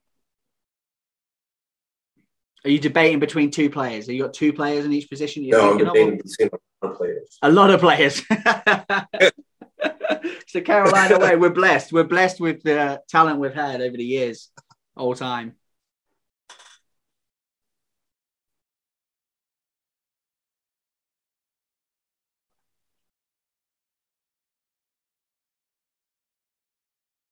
[2.68, 4.07] Are you debating between two players?
[4.07, 5.41] Have you got two players in each position?
[5.41, 7.38] You're No, I'm debating between a lot of players.
[7.41, 8.22] A lot of players.
[10.48, 11.94] so Carolina way, we're blessed.
[11.94, 14.52] We're blessed with the talent we've had over the years,
[14.98, 15.56] all time.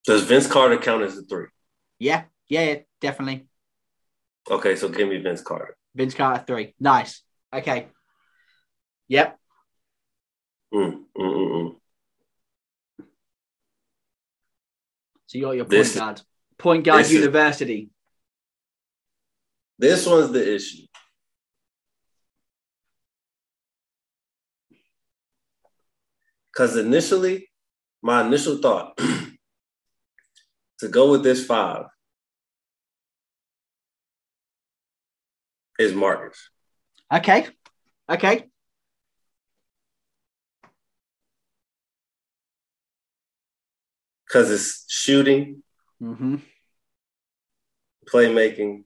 [0.05, 1.47] Does Vince Carter count as a three?
[1.99, 3.49] Yeah, yeah, yeah, definitely.
[4.49, 5.75] Okay, so give me Vince Carter.
[5.95, 6.75] Vince Carter three.
[6.79, 7.21] Nice.
[7.53, 7.87] Okay.
[9.07, 9.39] Yep.
[10.73, 11.75] Mm, mm, mm, mm.
[15.27, 16.21] So you got your point This- guard.
[16.57, 17.89] Point guard this is- university.
[19.77, 20.85] This one's the issue.
[26.51, 27.49] Because initially,
[28.01, 28.97] my initial thought
[30.79, 31.85] to go with this five
[35.79, 36.49] is Marcus.
[37.13, 37.47] Okay.
[38.09, 38.45] Okay.
[44.27, 45.63] Because it's shooting,
[45.99, 46.37] hmm
[48.11, 48.83] playmaking,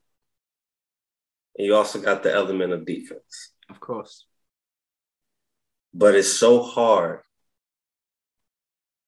[1.57, 3.51] and you also got the element of defense.
[3.69, 4.25] Of course.
[5.93, 7.21] But it's so hard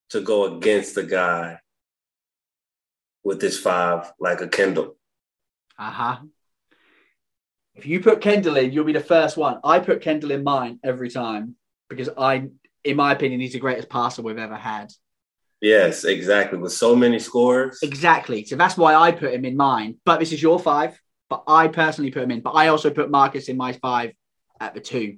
[0.09, 1.59] to go against a guy
[3.23, 4.97] with his five like a Kendall.
[5.77, 6.17] Uh huh.
[7.75, 9.59] If you put Kendall in, you'll be the first one.
[9.63, 11.55] I put Kendall in mine every time
[11.89, 12.49] because I,
[12.83, 14.91] in my opinion, he's the greatest passer we've ever had.
[15.61, 16.57] Yes, exactly.
[16.57, 17.79] With so many scores.
[17.83, 18.43] Exactly.
[18.45, 19.97] So that's why I put him in mine.
[20.05, 20.99] But this is your five.
[21.29, 22.41] But I personally put him in.
[22.41, 24.11] But I also put Marcus in my five
[24.59, 25.17] at the two.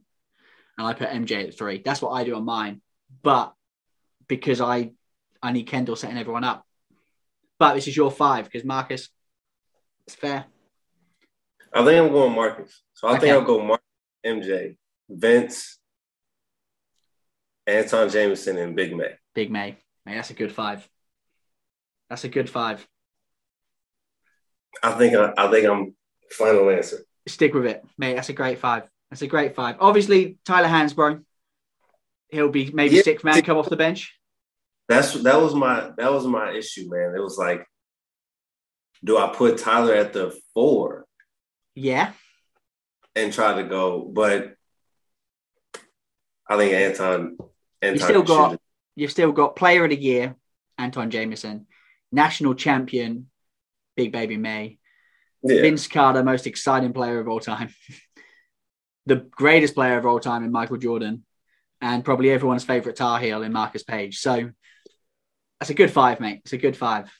[0.77, 1.81] And I put MJ at the three.
[1.83, 2.81] That's what I do on mine.
[3.23, 3.53] But
[4.27, 4.91] because I
[5.41, 6.65] I need Kendall setting everyone up.
[7.59, 9.09] But this is your five because Marcus,
[10.05, 10.45] it's fair.
[11.73, 12.83] I think I'm going Marcus.
[12.93, 13.21] So I Okay.
[13.21, 13.85] think I'll go Marcus,
[14.25, 14.77] MJ,
[15.09, 15.79] Vince,
[17.67, 19.15] Antawn Jamison, and Big May.
[19.33, 19.77] Big May.
[20.05, 20.87] Mate, that's a good five.
[22.09, 22.85] That's a good five.
[24.83, 25.95] I think I, I think I'm
[26.31, 26.97] final answer.
[27.27, 28.15] Stick with it, mate.
[28.15, 28.83] That's a great five.
[29.09, 29.77] That's a great five.
[29.79, 31.23] Obviously, Tyler Hansbrough.
[32.29, 33.03] He'll be maybe Yeah.
[33.03, 34.19] sixth man come off the bench.
[34.89, 37.15] That's that was my that was my issue, man.
[37.15, 37.65] It was like,
[39.03, 41.05] do I put Tyler at the four
[41.75, 42.11] Yeah.
[43.15, 44.01] and try to go?
[44.01, 44.55] But
[46.47, 47.37] I think Antawn
[47.81, 48.61] Antawn You still got it.
[48.95, 50.35] you've still got player of the year,
[50.77, 51.67] Antawn Jamison,
[52.11, 53.29] national champion,
[53.95, 54.77] Big Baby May,
[55.43, 55.61] yeah.
[55.61, 57.69] Vince Carter, most exciting player of all time,
[59.05, 61.23] the greatest player of all time in Michael Jordan,
[61.81, 64.19] and probably everyone's favorite Tar Heel in Marcus Paige.
[64.19, 64.51] So
[65.59, 66.41] that's a good five, mate.
[66.43, 67.11] It's a good five.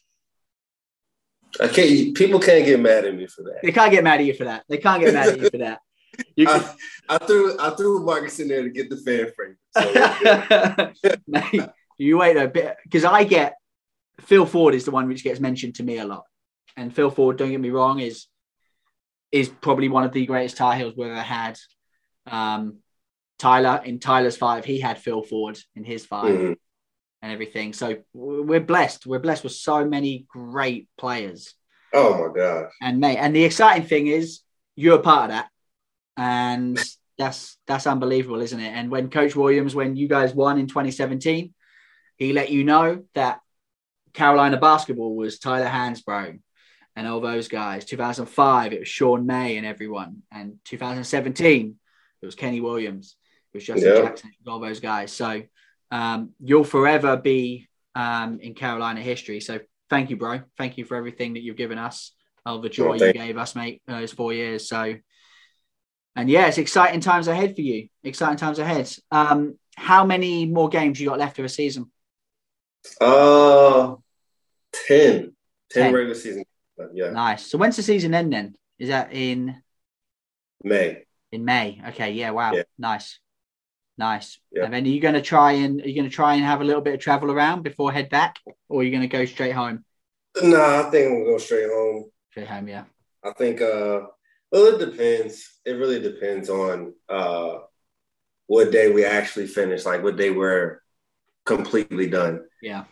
[1.59, 2.15] I can't.
[2.15, 3.59] People can't get mad at me for that.
[3.63, 4.63] They can't get mad at you for that.
[4.67, 5.79] They can't get mad at you for that.
[6.35, 6.75] You I,
[7.09, 9.57] I threw I threw Marcus in there to get the fan frame.
[9.75, 13.55] So, Mate, you wait a bit because I get
[14.21, 16.25] Phil Ford is the one which gets mentioned to me a lot,
[16.77, 18.27] and Phil Ford, don't get me wrong, is
[19.31, 21.57] is probably one of the greatest Tar Heels we've ever had.
[22.27, 22.77] Um,
[23.39, 26.55] Tyler in Tyler's five, he had Phil Ford in his 5 mhm.
[27.23, 27.71] And everything.
[27.71, 29.07] So we're blessed.
[29.07, 31.55] We're blessed with so many great players.
[31.93, 32.71] Oh my gosh.
[32.81, 34.41] And mate, and the exciting thing is
[34.75, 35.49] you're a part of that,
[36.17, 36.77] and
[37.17, 38.73] that's that's unbelievable, isn't it?
[38.73, 41.53] And when Coach Williams, when you guys won in 2017,
[42.17, 43.39] he let you know that
[44.11, 46.39] Carolina basketball was Tyler Hansbrough
[46.95, 47.85] and all those guys.
[47.85, 51.75] 2005, it was Sean May and everyone, and 2017,
[52.21, 53.15] it was Kenny Williams,
[53.53, 54.01] it was Justin Yeah.
[54.01, 55.13] Jackson, all those guys.
[55.13, 55.41] So
[55.91, 59.39] um, you'll forever be um, in Carolina history.
[59.39, 60.41] So thank you, bro.
[60.57, 62.13] Thank you for everything that you've given us,
[62.45, 64.67] all the joy you gave us, mate, those four years.
[64.67, 64.95] So,
[66.15, 67.89] and yeah, it's exciting times ahead for you.
[68.03, 68.91] Exciting times ahead.
[69.11, 71.91] Um, how many more games you got left of a season?
[72.99, 73.95] Uh,
[74.87, 75.33] 10.
[75.69, 75.93] 10, 10.
[75.93, 76.43] regular season.
[76.93, 77.47] Yeah, Nice.
[77.47, 78.55] So when's the season end then?
[78.79, 79.61] Is that in
[80.63, 81.03] May.
[81.31, 81.81] in May?
[81.89, 82.11] Okay.
[82.11, 82.31] Yeah.
[82.31, 82.53] Wow.
[82.53, 82.63] Yeah.
[82.77, 83.19] Nice.
[83.97, 84.39] Nice.
[84.51, 84.65] Yeah.
[84.65, 86.61] And then are you going to try and are you going to try and have
[86.61, 88.39] a little bit of travel around before head back,
[88.69, 89.85] or are you going to go straight home?
[90.41, 92.09] No, nah, I think I'm gonna go straight home.
[92.31, 92.85] Straight home, yeah.
[93.23, 93.61] I think.
[93.61, 94.01] uh
[94.51, 95.59] Well, it depends.
[95.63, 97.59] It really depends on uh
[98.47, 99.85] what day we actually finish.
[99.85, 100.81] Like what day we're
[101.45, 102.45] completely done.
[102.61, 102.85] Yeah.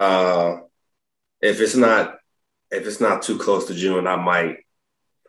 [0.00, 0.58] Uh,
[1.40, 2.16] if it's not
[2.70, 4.58] if it's not too close to June, I might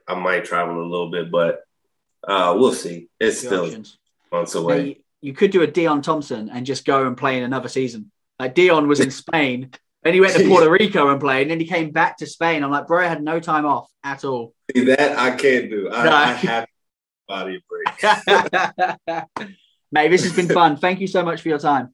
[0.07, 1.61] I might travel a little bit, but
[2.27, 3.09] uh, we'll see.
[3.19, 3.97] It's still options.
[4.31, 5.01] months away.
[5.21, 8.11] You could do a Deon Thompson and just go and play in another season.
[8.39, 9.71] Like Deon was in Spain,
[10.03, 12.63] then he went to Puerto Rico and played, and then he came back to Spain.
[12.63, 14.53] I'm like, bro, I had no time off at all.
[14.75, 15.89] See, that I can't do.
[15.91, 16.11] I, no.
[16.11, 16.67] I have
[17.27, 19.23] body break.
[19.91, 20.77] Mate, this has been fun.
[20.77, 21.93] Thank you so much for your time.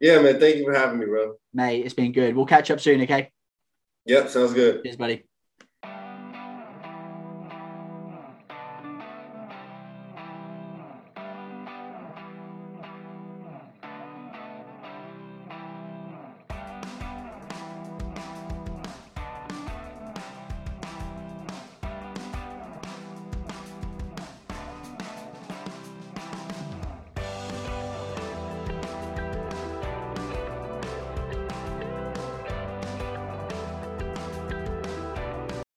[0.00, 0.38] Yeah, man.
[0.38, 1.34] Thank you for having me, bro.
[1.52, 2.36] Mate, it's been good.
[2.36, 3.30] We'll catch up soon, okay?
[4.06, 4.82] Yep, sounds good.
[4.82, 5.24] Cheers, buddy.